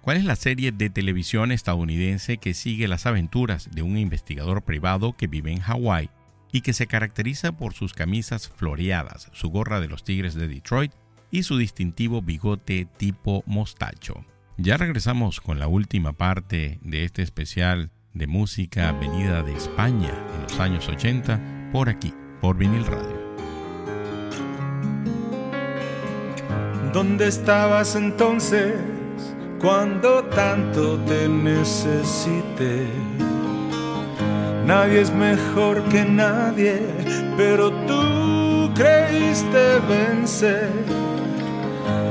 ¿Cuál 0.00 0.16
es 0.16 0.24
la 0.24 0.34
serie 0.34 0.72
de 0.72 0.90
televisión 0.90 1.52
estadounidense 1.52 2.38
que 2.38 2.54
sigue 2.54 2.88
las 2.88 3.06
aventuras 3.06 3.70
de 3.70 3.82
un 3.82 3.98
investigador 3.98 4.62
privado 4.62 5.12
que 5.12 5.26
vive 5.26 5.52
en 5.52 5.60
Hawái 5.60 6.10
y 6.50 6.62
que 6.62 6.72
se 6.72 6.86
caracteriza 6.86 7.52
por 7.52 7.74
sus 7.74 7.92
camisas 7.92 8.48
floreadas, 8.48 9.28
su 9.32 9.50
gorra 9.50 9.80
de 9.80 9.88
los 9.88 10.04
Tigres 10.04 10.34
de 10.34 10.48
Detroit 10.48 10.92
y 11.30 11.44
su 11.44 11.58
distintivo 11.58 12.22
bigote 12.22 12.88
tipo 12.96 13.44
mostacho? 13.46 14.24
Ya 14.56 14.76
regresamos 14.76 15.40
con 15.40 15.58
la 15.58 15.68
última 15.68 16.14
parte 16.14 16.78
de 16.82 17.04
este 17.04 17.22
especial 17.22 17.90
de 18.14 18.26
música 18.26 18.90
venida 18.92 19.42
de 19.42 19.54
España 19.54 20.12
en 20.34 20.42
los 20.42 20.58
años 20.58 20.88
80 20.88 21.70
por 21.72 21.88
aquí, 21.88 22.12
por 22.40 22.56
vinil 22.56 22.84
radio. 22.86 23.21
¿Dónde 26.92 27.28
estabas 27.28 27.94
entonces 27.96 28.74
cuando 29.58 30.24
tanto 30.24 30.98
te 31.06 31.26
necesité? 31.26 32.86
Nadie 34.66 35.00
es 35.00 35.10
mejor 35.10 35.82
que 35.84 36.04
nadie, 36.04 36.82
pero 37.38 37.70
tú 37.86 38.70
creíste 38.74 39.80
vencer. 39.88 40.68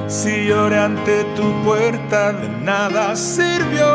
Si 0.08 0.48
lloré 0.48 0.80
ante 0.80 1.26
tu 1.36 1.64
puerta, 1.64 2.34
de 2.34 2.50
nada 2.50 3.16
sirvió. 3.16 3.86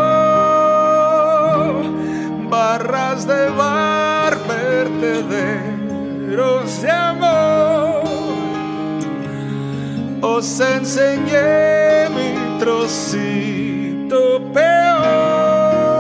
Barras 2.49 3.27
de 3.27 3.49
bar, 3.51 4.39
vertederos 4.47 5.61
de 6.81 6.91
amor 6.93 7.26
os 10.37 10.61
enseñé 10.61 12.11
mi 12.11 12.59
trocito 12.59 14.21
peor, 14.53 15.97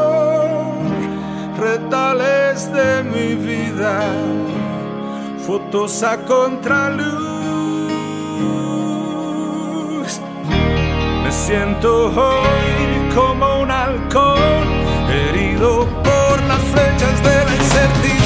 retales 1.58 2.70
de 2.70 3.02
mi 3.04 3.34
vida, 3.34 4.02
fotos 5.46 6.02
a 6.02 6.18
contraluz. 6.18 7.06
Me 11.24 11.32
siento 11.32 12.08
hoy 12.08 13.14
como 13.14 13.60
un 13.62 13.70
halcón, 13.70 14.66
herido 15.08 15.86
por 16.04 16.42
las 16.50 16.62
flechas 16.72 17.22
de 17.22 17.36
la 17.46 17.54
incertidumbre. 17.56 18.25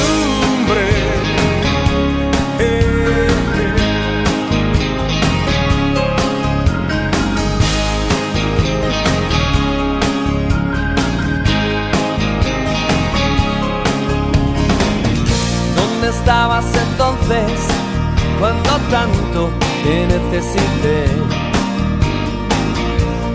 Estabas 16.20 16.66
entonces 16.74 17.50
cuando 18.38 18.70
tanto 18.90 19.50
te 19.82 20.06
necesité? 20.06 21.04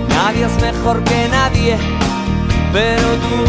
Nadie 0.10 0.46
es 0.46 0.62
mejor 0.62 1.04
que 1.04 1.28
nadie, 1.30 1.78
pero 2.72 3.08
tú 3.26 3.42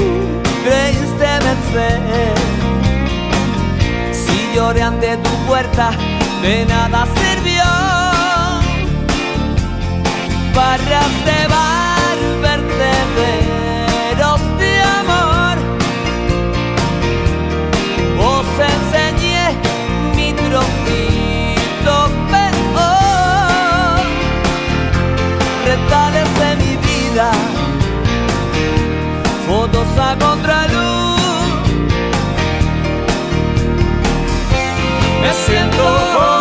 creíste 0.65 1.29
vencer. 1.49 2.35
Si 4.13 4.55
lloré 4.55 4.83
ante 4.83 5.17
tu 5.19 5.31
puerta, 5.47 5.91
de 6.43 6.65
nada 6.67 7.07
sirvió. 7.19 7.69
Barras 10.55 11.15
de 11.29 11.41
bar, 11.55 12.19
vertederos 12.43 13.66
Fotos 29.47 29.87
a 29.97 30.17
contraluz. 30.17 31.21
Me 35.23 35.33
siento 35.33 36.36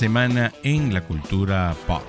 semana 0.00 0.54
en 0.62 0.94
la 0.94 1.02
cultura 1.02 1.76
pop. 1.86 2.02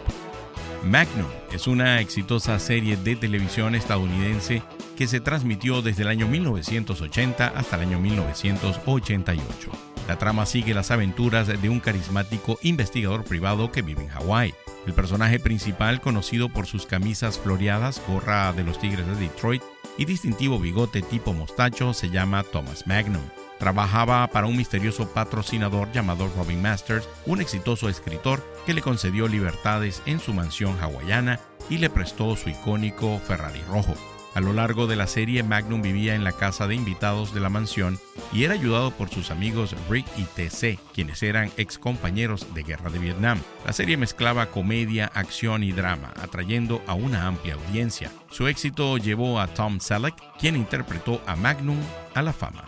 Magnum 0.85 1.27
es 1.51 1.67
una 1.67 1.99
exitosa 1.99 2.57
serie 2.57 2.95
de 2.95 3.17
televisión 3.17 3.75
estadounidense 3.75 4.63
que 4.95 5.07
se 5.07 5.19
transmitió 5.19 5.81
desde 5.81 6.03
el 6.03 6.07
año 6.07 6.25
1980 6.29 7.47
hasta 7.49 7.75
el 7.75 7.81
año 7.81 7.99
1988. 7.99 9.71
La 10.07 10.17
trama 10.17 10.45
sigue 10.45 10.73
las 10.73 10.89
aventuras 10.89 11.47
de 11.47 11.69
un 11.69 11.81
carismático 11.81 12.57
investigador 12.61 13.25
privado 13.25 13.73
que 13.73 13.81
vive 13.81 14.03
en 14.03 14.07
Hawái. 14.07 14.53
El 14.87 14.93
personaje 14.93 15.37
principal, 15.41 15.99
conocido 15.99 16.47
por 16.47 16.67
sus 16.67 16.85
camisas 16.85 17.39
floreadas, 17.39 18.01
gorra 18.07 18.53
de 18.53 18.63
los 18.63 18.79
Tigres 18.79 19.05
de 19.05 19.15
Detroit 19.15 19.63
y 19.97 20.05
distintivo 20.05 20.59
bigote 20.59 21.01
tipo 21.01 21.33
mostacho, 21.33 21.93
se 21.93 22.09
llama 22.09 22.43
Thomas 22.43 22.87
Magnum. 22.87 23.23
Trabajaba 23.61 24.25
para 24.25 24.47
un 24.47 24.57
misterioso 24.57 25.07
patrocinador 25.13 25.91
llamado 25.91 26.27
Robin 26.35 26.63
Masters, 26.63 27.07
un 27.27 27.41
exitoso 27.41 27.89
escritor 27.89 28.43
que 28.65 28.73
le 28.73 28.81
concedió 28.81 29.27
libertades 29.27 30.01
en 30.07 30.19
su 30.19 30.33
mansión 30.33 30.75
hawaiana 30.81 31.39
y 31.69 31.77
le 31.77 31.91
prestó 31.91 32.35
su 32.35 32.49
icónico 32.49 33.19
Ferrari 33.19 33.61
rojo. 33.69 33.93
A 34.33 34.39
lo 34.39 34.51
largo 34.51 34.87
de 34.87 34.95
la 34.95 35.05
serie, 35.05 35.43
Magnum 35.43 35.83
vivía 35.83 36.15
en 36.15 36.23
la 36.23 36.31
casa 36.31 36.65
de 36.65 36.73
invitados 36.73 37.35
de 37.35 37.39
la 37.39 37.49
mansión 37.49 37.99
y 38.33 38.45
era 38.45 38.55
ayudado 38.55 38.89
por 38.89 39.09
sus 39.09 39.29
amigos 39.29 39.75
Rick 39.87 40.07
y 40.17 40.23
TC, 40.23 40.79
quienes 40.91 41.21
eran 41.21 41.51
ex 41.57 41.77
compañeros 41.77 42.55
de 42.55 42.63
guerra 42.63 42.89
de 42.89 42.97
Vietnam. 42.97 43.39
La 43.63 43.73
serie 43.73 43.95
mezclaba 43.95 44.47
comedia, 44.47 45.05
acción 45.13 45.61
y 45.61 45.71
drama, 45.71 46.13
atrayendo 46.19 46.81
a 46.87 46.95
una 46.95 47.27
amplia 47.27 47.53
audiencia. 47.53 48.11
Su 48.31 48.47
éxito 48.47 48.97
llevó 48.97 49.39
a 49.39 49.45
Tom 49.45 49.79
Selleck, 49.79 50.15
quien 50.39 50.55
interpretó 50.55 51.21
a 51.27 51.35
Magnum, 51.35 51.77
a 52.15 52.23
la 52.23 52.33
fama. 52.33 52.63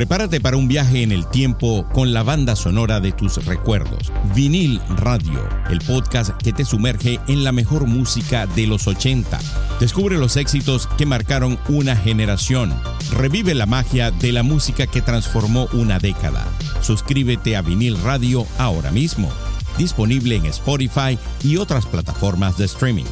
Prepárate 0.00 0.40
para 0.40 0.56
un 0.56 0.66
viaje 0.66 1.02
en 1.02 1.12
el 1.12 1.26
tiempo 1.26 1.86
con 1.92 2.14
la 2.14 2.22
banda 2.22 2.56
sonora 2.56 3.00
de 3.00 3.12
tus 3.12 3.44
recuerdos. 3.44 4.10
Vinil 4.34 4.80
Radio, 4.96 5.46
el 5.68 5.78
podcast 5.80 6.30
que 6.42 6.54
te 6.54 6.64
sumerge 6.64 7.20
en 7.28 7.44
la 7.44 7.52
mejor 7.52 7.86
música 7.86 8.46
de 8.46 8.66
los 8.66 8.86
80. 8.86 9.38
Descubre 9.78 10.16
los 10.16 10.38
éxitos 10.38 10.86
que 10.96 11.04
marcaron 11.04 11.58
una 11.68 11.96
generación. 11.96 12.74
Revive 13.12 13.54
la 13.54 13.66
magia 13.66 14.10
de 14.10 14.32
la 14.32 14.42
música 14.42 14.86
que 14.86 15.02
transformó 15.02 15.68
una 15.74 15.98
década. 15.98 16.46
Suscríbete 16.80 17.54
a 17.54 17.60
Vinil 17.60 18.02
Radio 18.02 18.46
ahora 18.56 18.90
mismo. 18.90 19.30
Disponible 19.76 20.36
en 20.36 20.46
Spotify 20.46 21.18
y 21.44 21.58
otras 21.58 21.84
plataformas 21.84 22.56
de 22.56 22.64
streaming. 22.64 23.04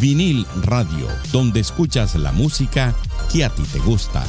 Vinil 0.00 0.46
Radio, 0.62 1.06
donde 1.32 1.60
escuchas 1.60 2.14
la 2.14 2.32
música 2.32 2.94
que 3.30 3.44
a 3.44 3.50
ti 3.50 3.62
te 3.70 3.78
gusta. 3.80 4.24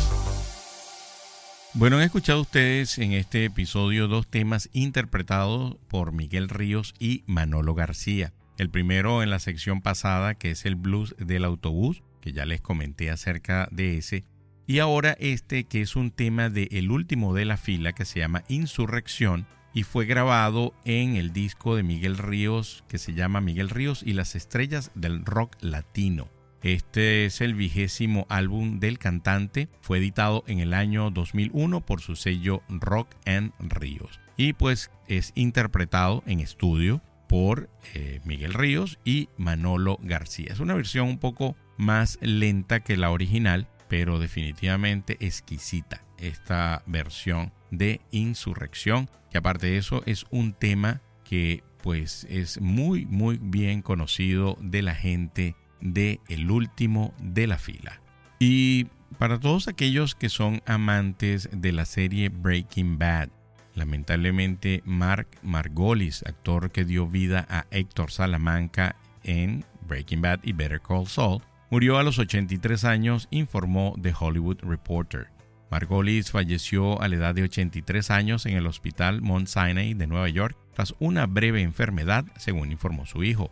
Bueno, 1.78 1.98
han 1.98 2.04
escuchado 2.04 2.40
ustedes 2.40 2.98
en 3.00 3.12
este 3.12 3.44
episodio 3.44 4.08
dos 4.08 4.28
temas 4.28 4.70
interpretados 4.72 5.76
por 5.90 6.14
Miguel 6.14 6.48
Ríos 6.48 6.94
y 7.00 7.26
Manolo 7.28 7.76
García. 7.76 8.32
El 8.58 8.70
primero 8.70 9.22
en 9.22 9.30
la 9.30 9.40
sección 9.40 9.82
pasada, 9.82 10.36
que 10.36 10.52
es 10.52 10.66
el 10.66 10.78
blues 10.78 11.16
del 11.20 11.44
autobús, 11.44 12.02
que 12.22 12.32
ya 12.32 12.46
les 12.46 12.62
comenté 12.62 13.12
acerca 13.12 13.68
de 13.74 13.98
ese. 13.98 14.24
Y 14.66 14.80
ahora 14.80 15.18
este, 15.20 15.66
que 15.66 15.82
es 15.82 15.98
un 15.98 16.12
tema 16.12 16.50
de 16.50 16.70
el 16.72 16.92
último 16.92 17.34
de 17.34 17.44
la 17.44 17.58
fila, 17.58 17.92
que 17.92 18.06
se 18.06 18.20
llama 18.20 18.46
Insurrección, 18.48 19.46
y 19.74 19.84
fue 19.84 20.06
grabado 20.06 20.74
en 20.86 21.18
el 21.18 21.34
disco 21.34 21.76
de 21.76 21.84
Miguel 21.84 22.18
Ríos, 22.18 22.86
que 22.88 23.00
se 23.00 23.14
llama 23.14 23.42
Miguel 23.42 23.70
Ríos 23.70 24.02
y 24.02 24.14
las 24.14 24.38
estrellas 24.38 24.92
del 24.96 25.26
rock 25.26 25.58
latino. 25.60 26.30
Este 26.66 27.28
es 27.28 27.42
el 27.42 27.54
vigésimo 27.54 28.26
álbum 28.28 28.80
del 28.80 28.98
cantante, 28.98 29.70
fue 29.82 30.00
editado 30.00 30.44
en 30.48 30.58
el 30.58 30.74
año 30.74 31.12
2001 31.12 31.86
por 31.86 32.02
su 32.02 32.16
sello 32.16 32.64
Rock 32.70 33.10
and 33.28 33.54
Ríos 33.60 34.20
y 34.36 34.54
pues 34.54 34.90
es 35.08 35.32
interpretado 35.36 36.24
en 36.26 36.40
estudio 36.40 37.04
por 37.30 37.70
eh, 37.94 38.20
Miguel 38.26 38.56
Ríos 38.56 38.98
y 39.06 39.30
Manolo 39.38 40.00
García. 40.02 40.48
Es 40.50 40.60
una 40.60 40.74
versión 40.74 41.08
un 41.08 41.20
poco 41.20 41.56
más 41.78 42.18
lenta 42.20 42.80
que 42.80 42.98
la 42.98 43.12
original, 43.12 43.68
pero 43.88 44.18
definitivamente 44.18 45.18
exquisita 45.20 46.02
esta 46.18 46.82
versión 46.88 47.54
de 47.70 48.02
Insurrección, 48.10 49.08
que 49.30 49.38
aparte 49.38 49.68
de 49.68 49.78
eso 49.78 50.02
es 50.08 50.26
un 50.32 50.54
tema 50.54 51.04
que 51.26 51.64
pues 51.84 52.26
es 52.28 52.60
muy 52.60 53.06
muy 53.06 53.38
bien 53.40 53.84
conocido 53.84 54.58
de 54.62 54.82
la 54.82 54.96
gente 54.96 55.56
de 55.94 56.20
El 56.28 56.52
último 56.52 57.14
de 57.20 57.48
la 57.48 57.58
fila. 57.58 58.02
Y 58.40 58.88
para 59.18 59.40
todos 59.40 59.68
aquellos 59.68 60.16
que 60.16 60.30
son 60.30 60.62
amantes 60.66 61.50
de 61.52 61.72
la 61.72 61.86
serie 61.86 62.30
Breaking 62.30 62.98
Bad, 62.98 63.30
lamentablemente 63.76 64.82
Mark 64.86 65.28
Margolis, 65.42 66.24
actor 66.24 66.72
que 66.72 66.86
dio 66.86 67.08
vida 67.08 67.46
a 67.50 67.66
Héctor 67.72 68.12
Salamanca 68.12 68.96
en 69.24 69.64
Breaking 69.88 70.22
Bad 70.22 70.40
y 70.44 70.54
Better 70.54 70.82
Call 70.82 71.08
Saul, 71.08 71.42
murió 71.70 71.98
a 71.98 72.04
los 72.04 72.20
83 72.20 72.84
años, 72.86 73.28
informó 73.32 73.96
The 74.02 74.14
Hollywood 74.18 74.60
Reporter. 74.62 75.28
Margolis 75.72 76.32
falleció 76.32 77.02
a 77.02 77.08
la 77.08 77.16
edad 77.16 77.36
de 77.36 77.44
83 77.44 78.12
años 78.12 78.46
en 78.46 78.56
el 78.56 78.68
hospital 78.68 79.22
Mount 79.22 79.48
Sinai 79.48 79.94
de 79.94 80.08
Nueva 80.08 80.30
York 80.30 80.58
tras 80.74 80.94
una 81.00 81.26
breve 81.26 81.62
enfermedad, 81.62 82.26
según 82.38 82.72
informó 82.72 83.06
su 83.06 83.24
hijo. 83.24 83.52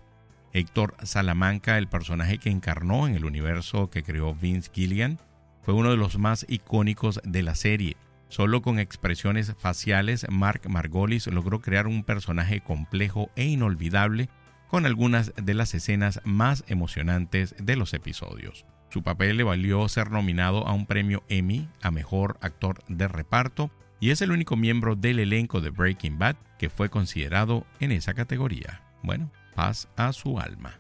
Héctor 0.54 0.96
Salamanca, 1.02 1.78
el 1.78 1.88
personaje 1.88 2.38
que 2.38 2.52
encarnó 2.52 3.08
en 3.08 3.16
el 3.16 3.26
universo 3.26 3.90
que 3.90 4.04
creó 4.04 4.36
Vince 4.36 4.70
Gilligan, 4.72 5.20
fue 5.64 5.74
uno 5.74 5.90
de 5.90 5.98
los 5.98 6.18
más 6.20 6.46
icónicos 6.48 7.20
de 7.24 7.42
la 7.42 7.56
serie. 7.56 7.98
Solo 8.30 8.62
con 8.62 8.80
expresiones 8.80 9.54
faciales, 9.58 10.28
Mark 10.30 10.62
Margolis 10.70 11.28
logró 11.28 11.60
crear 11.60 11.88
un 11.88 12.04
personaje 12.04 12.62
complejo 12.62 13.30
e 13.36 13.46
inolvidable 13.46 14.30
con 14.68 14.86
algunas 14.86 15.34
de 15.36 15.54
las 15.54 15.74
escenas 15.74 16.22
más 16.24 16.64
emocionantes 16.68 17.56
de 17.60 17.76
los 17.76 17.94
episodios. 17.94 18.66
Su 18.90 19.02
papel 19.02 19.38
le 19.38 19.44
valió 19.44 19.88
ser 19.90 20.12
nominado 20.12 20.68
a 20.68 20.74
un 20.74 20.86
premio 20.86 21.24
Emmy 21.30 21.68
a 21.82 21.90
Mejor 21.90 22.38
Actor 22.42 22.84
de 22.88 23.08
Reparto 23.08 23.72
y 24.00 24.12
es 24.12 24.22
el 24.22 24.32
único 24.32 24.56
miembro 24.56 24.96
del 24.96 25.20
elenco 25.20 25.62
de 25.62 25.72
Breaking 25.72 26.20
Bad 26.20 26.36
que 26.60 26.70
fue 26.70 26.90
considerado 26.90 27.66
en 27.80 27.92
esa 27.92 28.14
categoría. 28.14 28.82
Bueno, 29.02 29.32
paz 29.54 29.88
a 29.96 30.14
su 30.14 30.40
alma. 30.40 30.80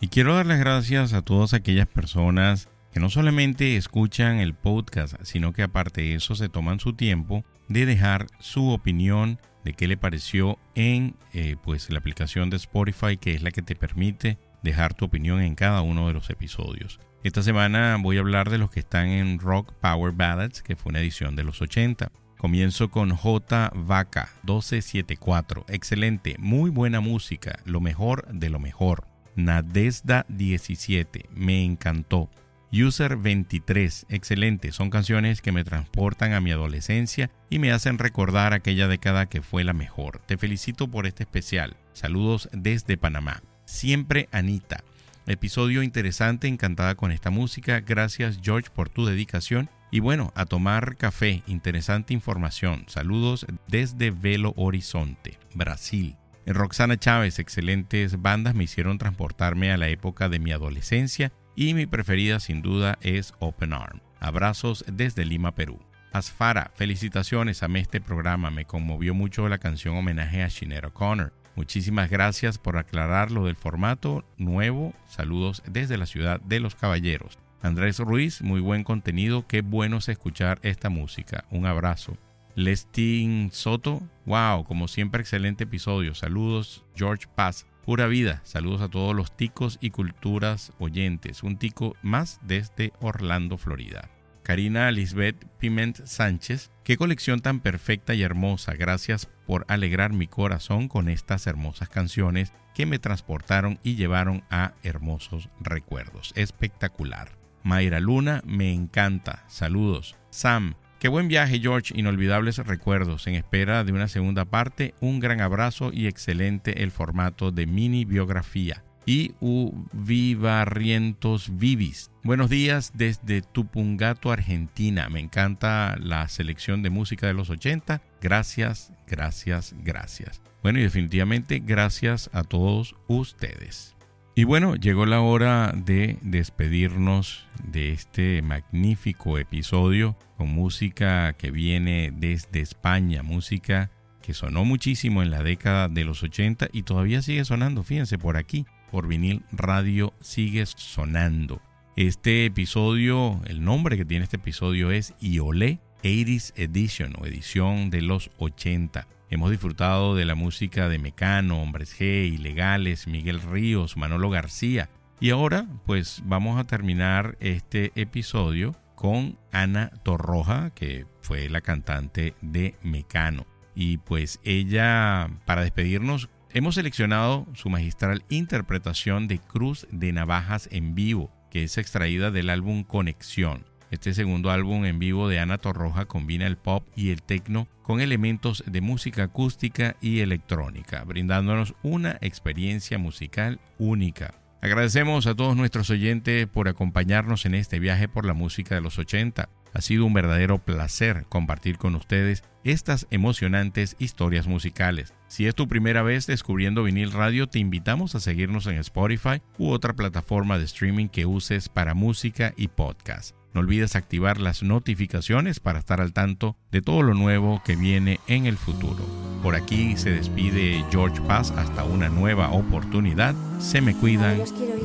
Y 0.00 0.08
quiero 0.08 0.34
dar 0.34 0.46
las 0.46 0.58
gracias 0.58 1.12
a 1.12 1.22
todas 1.22 1.54
aquellas 1.54 1.86
personas 1.86 2.68
que 2.92 3.00
no 3.00 3.08
solamente 3.08 3.76
escuchan 3.76 4.38
el 4.38 4.54
podcast, 4.54 5.14
sino 5.22 5.52
que 5.52 5.62
aparte 5.62 6.02
de 6.02 6.14
eso 6.14 6.34
se 6.34 6.48
toman 6.48 6.80
su 6.80 6.92
tiempo 6.92 7.44
de 7.68 7.86
dejar 7.86 8.26
su 8.38 8.70
opinión 8.70 9.38
de 9.64 9.72
qué 9.72 9.86
le 9.86 9.96
pareció 9.96 10.58
en 10.74 11.14
eh, 11.32 11.56
pues 11.62 11.88
la 11.90 11.98
aplicación 11.98 12.50
de 12.50 12.56
Spotify, 12.56 13.16
que 13.16 13.32
es 13.34 13.42
la 13.42 13.50
que 13.50 13.62
te 13.62 13.76
permite 13.76 14.38
dejar 14.62 14.94
tu 14.94 15.04
opinión 15.04 15.40
en 15.40 15.54
cada 15.54 15.82
uno 15.82 16.08
de 16.08 16.14
los 16.14 16.30
episodios. 16.30 17.00
Esta 17.22 17.42
semana 17.42 17.96
voy 18.00 18.16
a 18.16 18.20
hablar 18.20 18.50
de 18.50 18.58
los 18.58 18.70
que 18.70 18.80
están 18.80 19.08
en 19.08 19.38
Rock 19.38 19.72
Power 19.74 20.12
Ballads, 20.12 20.62
que 20.62 20.76
fue 20.76 20.90
una 20.90 21.00
edición 21.00 21.36
de 21.36 21.44
los 21.44 21.62
80. 21.62 22.10
Comienzo 22.42 22.90
con 22.90 23.14
J. 23.14 23.70
Vaca 23.72 24.30
1274. 24.42 25.64
Excelente, 25.68 26.34
muy 26.40 26.70
buena 26.70 26.98
música, 26.98 27.60
lo 27.64 27.80
mejor 27.80 28.26
de 28.32 28.50
lo 28.50 28.58
mejor. 28.58 29.06
Nadesda 29.36 30.26
17, 30.28 31.26
me 31.36 31.64
encantó. 31.64 32.30
User 32.72 33.16
23, 33.16 34.06
excelente, 34.08 34.72
son 34.72 34.90
canciones 34.90 35.40
que 35.40 35.52
me 35.52 35.62
transportan 35.62 36.32
a 36.32 36.40
mi 36.40 36.50
adolescencia 36.50 37.30
y 37.48 37.60
me 37.60 37.70
hacen 37.70 37.98
recordar 37.98 38.54
aquella 38.54 38.88
década 38.88 39.26
que 39.26 39.40
fue 39.40 39.62
la 39.62 39.72
mejor. 39.72 40.18
Te 40.26 40.36
felicito 40.36 40.90
por 40.90 41.06
este 41.06 41.22
especial. 41.22 41.76
Saludos 41.92 42.48
desde 42.52 42.96
Panamá. 42.96 43.40
Siempre 43.66 44.28
Anita. 44.32 44.82
Episodio 45.28 45.84
interesante, 45.84 46.48
encantada 46.48 46.96
con 46.96 47.12
esta 47.12 47.30
música. 47.30 47.78
Gracias 47.78 48.40
George 48.42 48.68
por 48.74 48.88
tu 48.88 49.06
dedicación 49.06 49.70
y 49.92 50.00
bueno, 50.00 50.32
a 50.34 50.46
tomar 50.46 50.96
café, 50.96 51.42
interesante 51.46 52.14
información. 52.14 52.86
Saludos 52.88 53.46
desde 53.68 54.10
Velo 54.10 54.54
Horizonte, 54.56 55.38
Brasil. 55.54 56.16
Roxana 56.46 56.96
Chávez, 56.96 57.38
excelentes 57.38 58.20
bandas 58.20 58.54
me 58.54 58.64
hicieron 58.64 58.96
transportarme 58.96 59.70
a 59.70 59.76
la 59.76 59.88
época 59.88 60.30
de 60.30 60.38
mi 60.38 60.50
adolescencia 60.50 61.30
y 61.54 61.74
mi 61.74 61.84
preferida 61.84 62.40
sin 62.40 62.62
duda 62.62 62.98
es 63.02 63.34
Open 63.38 63.74
Arm. 63.74 64.00
Abrazos 64.18 64.82
desde 64.90 65.26
Lima, 65.26 65.54
Perú. 65.54 65.78
Asfara, 66.10 66.72
felicitaciones, 66.74 67.62
a 67.62 67.66
este 67.66 68.00
programa, 68.00 68.50
me 68.50 68.64
conmovió 68.64 69.12
mucho 69.12 69.46
la 69.50 69.58
canción 69.58 69.94
homenaje 69.94 70.42
a 70.42 70.48
Shinero 70.48 70.88
O'Connor. 70.88 71.34
Muchísimas 71.54 72.08
gracias 72.08 72.56
por 72.56 72.78
aclarar 72.78 73.30
lo 73.30 73.44
del 73.44 73.56
formato 73.56 74.24
nuevo. 74.38 74.94
Saludos 75.06 75.62
desde 75.66 75.98
la 75.98 76.06
ciudad 76.06 76.40
de 76.40 76.60
los 76.60 76.74
caballeros. 76.74 77.38
Andrés 77.62 78.00
Ruiz, 78.00 78.42
muy 78.42 78.60
buen 78.60 78.82
contenido, 78.82 79.46
qué 79.46 79.60
bueno 79.60 79.98
es 79.98 80.08
escuchar 80.08 80.58
esta 80.62 80.90
música. 80.90 81.44
Un 81.50 81.64
abrazo. 81.64 82.18
Lestin 82.56 83.50
Soto, 83.52 84.02
wow, 84.26 84.64
como 84.64 84.88
siempre 84.88 85.22
excelente 85.22 85.64
episodio. 85.64 86.14
Saludos, 86.16 86.84
George 86.96 87.26
Paz. 87.34 87.66
Pura 87.84 88.08
vida, 88.08 88.40
saludos 88.44 88.80
a 88.80 88.88
todos 88.88 89.14
los 89.14 89.36
ticos 89.36 89.78
y 89.80 89.90
culturas 89.90 90.72
oyentes. 90.80 91.44
Un 91.44 91.56
tico 91.56 91.96
más 92.02 92.40
desde 92.42 92.92
Orlando, 93.00 93.56
Florida. 93.56 94.10
Karina 94.42 94.90
Lisbeth 94.90 95.46
Piment 95.60 96.04
Sánchez, 96.04 96.72
qué 96.82 96.96
colección 96.96 97.40
tan 97.40 97.60
perfecta 97.60 98.12
y 98.14 98.22
hermosa. 98.22 98.74
Gracias 98.74 99.30
por 99.46 99.64
alegrar 99.68 100.12
mi 100.12 100.26
corazón 100.26 100.88
con 100.88 101.08
estas 101.08 101.46
hermosas 101.46 101.88
canciones 101.88 102.52
que 102.74 102.86
me 102.86 102.98
transportaron 102.98 103.78
y 103.84 103.94
llevaron 103.94 104.42
a 104.50 104.74
hermosos 104.82 105.48
recuerdos. 105.60 106.32
Espectacular. 106.34 107.41
Mayra 107.62 108.00
Luna, 108.00 108.42
me 108.44 108.72
encanta. 108.72 109.44
Saludos. 109.48 110.16
Sam, 110.30 110.74
qué 110.98 111.08
buen 111.08 111.28
viaje 111.28 111.60
George, 111.60 111.92
inolvidables 111.96 112.58
recuerdos. 112.58 113.26
En 113.26 113.34
espera 113.34 113.84
de 113.84 113.92
una 113.92 114.08
segunda 114.08 114.44
parte, 114.44 114.94
un 115.00 115.20
gran 115.20 115.40
abrazo 115.40 115.90
y 115.92 116.06
excelente 116.06 116.82
el 116.82 116.90
formato 116.90 117.50
de 117.50 117.66
mini 117.66 118.04
biografía. 118.04 118.84
Y 119.04 119.34
U 119.40 119.72
Vivarrientos 119.92 121.58
Vivis. 121.58 122.10
Buenos 122.22 122.50
días 122.50 122.92
desde 122.94 123.42
Tupungato, 123.42 124.30
Argentina. 124.30 125.08
Me 125.08 125.18
encanta 125.18 125.96
la 125.98 126.28
selección 126.28 126.82
de 126.82 126.90
música 126.90 127.26
de 127.26 127.34
los 127.34 127.50
80. 127.50 128.00
Gracias, 128.20 128.92
gracias, 129.08 129.74
gracias. 129.82 130.40
Bueno, 130.62 130.78
y 130.78 130.82
definitivamente 130.82 131.58
gracias 131.58 132.30
a 132.32 132.44
todos 132.44 132.94
ustedes. 133.08 133.91
Y 134.34 134.44
bueno, 134.44 134.76
llegó 134.76 135.04
la 135.04 135.20
hora 135.20 135.74
de 135.76 136.18
despedirnos 136.22 137.46
de 137.64 137.92
este 137.92 138.40
magnífico 138.40 139.36
episodio 139.36 140.16
con 140.38 140.48
música 140.48 141.34
que 141.34 141.50
viene 141.50 142.10
desde 142.16 142.60
España, 142.60 143.22
música 143.22 143.90
que 144.22 144.32
sonó 144.32 144.64
muchísimo 144.64 145.22
en 145.22 145.30
la 145.30 145.42
década 145.42 145.88
de 145.88 146.04
los 146.04 146.22
80 146.22 146.68
y 146.72 146.84
todavía 146.84 147.20
sigue 147.20 147.44
sonando, 147.44 147.82
fíjense, 147.82 148.16
por 148.16 148.38
aquí, 148.38 148.64
por 148.90 149.06
vinil 149.06 149.42
radio 149.52 150.14
sigue 150.22 150.64
sonando. 150.64 151.60
Este 151.96 152.46
episodio, 152.46 153.42
el 153.44 153.62
nombre 153.62 153.98
que 153.98 154.06
tiene 154.06 154.24
este 154.24 154.36
episodio 154.36 154.92
es 154.92 155.12
Iolé 155.20 155.80
80s 156.02 156.52
Edition 156.56 157.14
o 157.18 157.26
edición 157.26 157.90
de 157.90 158.00
los 158.00 158.30
80. 158.38 159.06
Hemos 159.32 159.50
disfrutado 159.50 160.14
de 160.14 160.26
la 160.26 160.34
música 160.34 160.90
de 160.90 160.98
Mecano, 160.98 161.62
Hombres 161.62 161.98
G, 161.98 162.30
Ilegales, 162.30 163.06
Miguel 163.06 163.40
Ríos, 163.40 163.96
Manolo 163.96 164.28
García. 164.28 164.90
Y 165.20 165.30
ahora 165.30 165.66
pues 165.86 166.20
vamos 166.26 166.60
a 166.60 166.64
terminar 166.64 167.38
este 167.40 167.92
episodio 167.94 168.76
con 168.94 169.38
Ana 169.50 169.88
Torroja, 170.02 170.68
que 170.74 171.06
fue 171.22 171.48
la 171.48 171.62
cantante 171.62 172.34
de 172.42 172.74
Mecano. 172.82 173.46
Y 173.74 173.96
pues 173.96 174.38
ella, 174.44 175.30
para 175.46 175.62
despedirnos, 175.62 176.28
hemos 176.52 176.74
seleccionado 176.74 177.46
su 177.54 177.70
magistral 177.70 178.24
interpretación 178.28 179.28
de 179.28 179.38
Cruz 179.38 179.86
de 179.90 180.12
Navajas 180.12 180.68
en 180.70 180.94
vivo, 180.94 181.30
que 181.50 181.62
es 181.62 181.78
extraída 181.78 182.30
del 182.30 182.50
álbum 182.50 182.84
Conexión. 182.84 183.64
Este 183.92 184.14
segundo 184.14 184.50
álbum 184.50 184.86
en 184.86 184.98
vivo 184.98 185.28
de 185.28 185.38
Ana 185.38 185.58
Torroja 185.58 186.06
combina 186.06 186.46
el 186.46 186.56
pop 186.56 186.82
y 186.96 187.10
el 187.10 187.22
techno 187.22 187.68
con 187.82 188.00
elementos 188.00 188.64
de 188.66 188.80
música 188.80 189.24
acústica 189.24 189.96
y 190.00 190.20
electrónica, 190.20 191.04
brindándonos 191.04 191.74
una 191.82 192.16
experiencia 192.22 192.96
musical 192.96 193.60
única. 193.78 194.32
Agradecemos 194.62 195.26
a 195.26 195.34
todos 195.34 195.56
nuestros 195.56 195.90
oyentes 195.90 196.46
por 196.46 196.68
acompañarnos 196.68 197.44
en 197.44 197.54
este 197.54 197.80
viaje 197.80 198.08
por 198.08 198.24
la 198.24 198.32
música 198.32 198.74
de 198.74 198.80
los 198.80 198.98
80. 198.98 199.50
Ha 199.74 199.80
sido 199.82 200.06
un 200.06 200.14
verdadero 200.14 200.56
placer 200.56 201.26
compartir 201.28 201.76
con 201.76 201.94
ustedes 201.94 202.44
estas 202.64 203.06
emocionantes 203.10 203.96
historias 203.98 204.46
musicales. 204.46 205.12
Si 205.28 205.46
es 205.46 205.54
tu 205.54 205.68
primera 205.68 206.02
vez 206.02 206.26
descubriendo 206.26 206.84
vinil 206.84 207.12
radio, 207.12 207.46
te 207.46 207.58
invitamos 207.58 208.14
a 208.14 208.20
seguirnos 208.20 208.66
en 208.68 208.76
Spotify 208.78 209.42
u 209.58 209.68
otra 209.68 209.92
plataforma 209.92 210.58
de 210.58 210.64
streaming 210.64 211.08
que 211.08 211.26
uses 211.26 211.68
para 211.68 211.92
música 211.92 212.54
y 212.56 212.68
podcast. 212.68 213.41
No 213.54 213.60
olvides 213.60 213.96
activar 213.96 214.40
las 214.40 214.62
notificaciones 214.62 215.60
para 215.60 215.78
estar 215.78 216.00
al 216.00 216.12
tanto 216.12 216.56
de 216.70 216.80
todo 216.80 217.02
lo 217.02 217.14
nuevo 217.14 217.62
que 217.64 217.76
viene 217.76 218.18
en 218.26 218.46
el 218.46 218.56
futuro. 218.56 219.04
Por 219.42 219.56
aquí 219.56 219.96
se 219.96 220.10
despide 220.10 220.84
George 220.90 221.20
Paz 221.22 221.50
hasta 221.50 221.84
una 221.84 222.08
nueva 222.08 222.50
oportunidad. 222.50 223.34
Se 223.58 223.80
me 223.80 223.94
cuidan. 223.94 224.38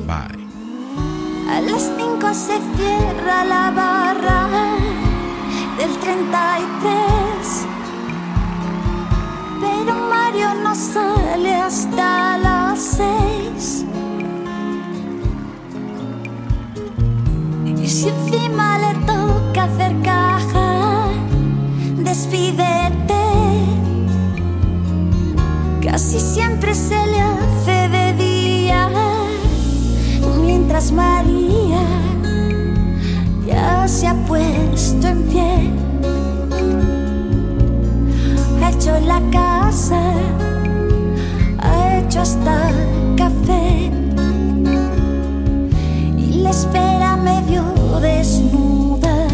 Bye. 0.06 0.48
A 1.48 1.60
las 1.62 1.90
5 1.96 2.34
se 2.34 2.58
cierra 2.76 3.44
la 3.44 3.70
barra 3.70 4.48
del 5.78 5.98
33. 5.98 7.66
Pero 9.60 9.94
Mario 10.10 10.54
no 10.62 10.74
sale 10.74 11.54
hasta 11.54 12.36
las 12.38 12.80
6. 12.80 13.84
Si 17.88 18.08
encima 18.08 18.78
le 18.78 18.94
toca 19.06 19.64
hacer 19.64 19.96
caja, 20.02 21.08
despídete. 21.96 23.24
Casi 25.82 26.20
siempre 26.20 26.74
se 26.74 27.06
le 27.06 27.20
hace 27.20 27.88
de 27.88 28.12
día 28.12 28.90
mientras 30.44 30.92
María 30.92 31.82
ya 33.46 33.88
se 33.88 34.06
ha 34.06 34.14
puesto 34.26 35.08
en 35.08 35.22
pie. 35.28 35.70
Ha 38.62 38.70
hecho 38.70 39.00
la 39.00 39.20
casa, 39.30 40.12
ha 41.58 41.98
hecho 41.98 42.20
hasta 42.20 42.70
café 43.16 43.90
y 46.18 46.42
la 46.42 46.50
espera 46.50 47.16
medio 47.16 47.77
desnuda. 48.00 49.28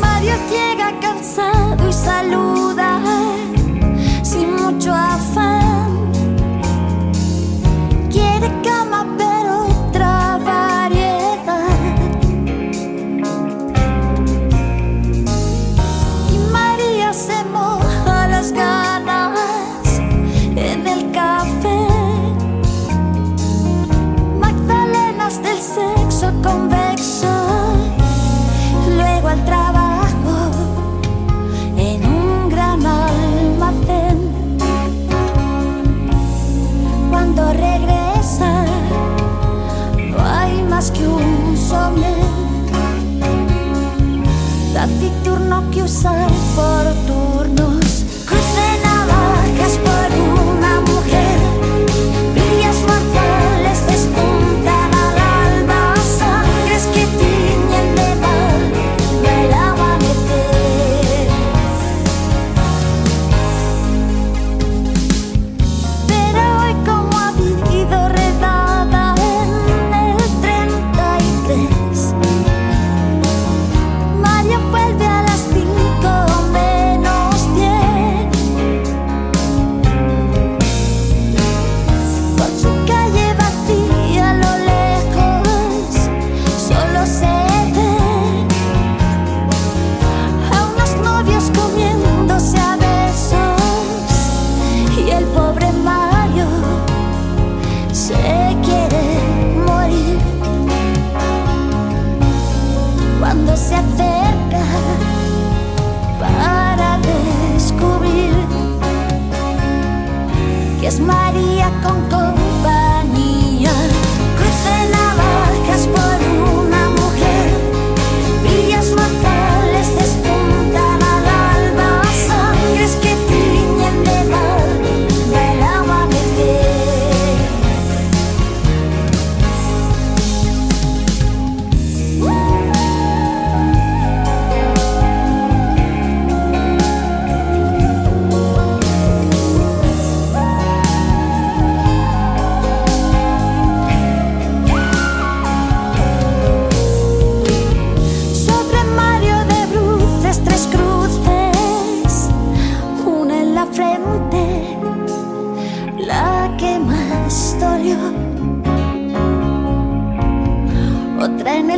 Mario 0.00 0.34
llega 0.50 0.98
cansado 1.00 1.88
y 1.88 1.92
saluda 1.92 3.00
sin 4.22 4.54
mucho 4.54 4.92
afán. 4.92 5.59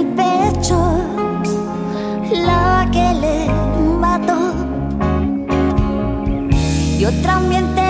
el 0.03 0.09
pecho 0.09 0.79
la 2.47 2.89
que 2.93 3.15
le 3.23 3.39
mató. 4.01 4.39
Yo 6.99 7.09
otra 7.09 7.39
te 7.77 7.82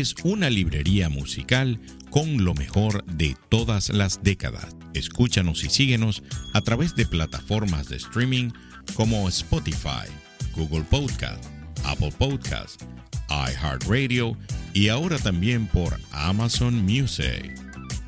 es 0.00 0.14
una 0.24 0.50
librería 0.50 1.08
musical 1.08 1.80
con 2.10 2.44
lo 2.44 2.52
mejor 2.52 3.02
de 3.06 3.34
todas 3.48 3.88
las 3.88 4.22
décadas. 4.22 4.76
Escúchanos 4.92 5.64
y 5.64 5.70
síguenos 5.70 6.22
a 6.52 6.60
través 6.60 6.94
de 6.96 7.06
plataformas 7.06 7.88
de 7.88 7.96
streaming 7.96 8.50
como 8.92 9.26
Spotify, 9.28 10.06
Google 10.54 10.84
Podcast, 10.90 11.42
Apple 11.84 12.12
Podcast, 12.18 12.82
iHeartRadio 13.30 14.36
y 14.74 14.88
ahora 14.88 15.16
también 15.18 15.66
por 15.66 15.98
Amazon 16.10 16.74
Music. 16.84 17.54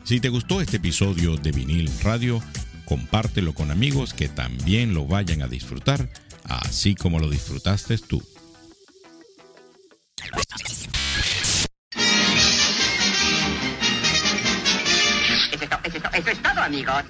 Si 0.05 0.21
te 0.21 0.29
gustó 0.29 0.61
este 0.61 0.77
episodio 0.77 1.39
de 1.39 1.53
Vinil 1.53 1.91
Radio, 2.03 2.43
compártelo 2.85 3.55
con 3.55 3.71
amigos 3.71 4.13
que 4.13 4.29
también 4.29 4.93
lo 4.93 5.07
vayan 5.07 5.41
a 5.41 5.49
disfrutar, 5.49 6.11
así 6.45 6.95
como 6.95 7.19
lo 7.19 7.31
disfrutaste 7.31 7.97
tú. 7.97 8.23
Eso 15.95 16.31
es 16.31 16.43
todo, 16.43 16.63
amigos. 16.63 17.05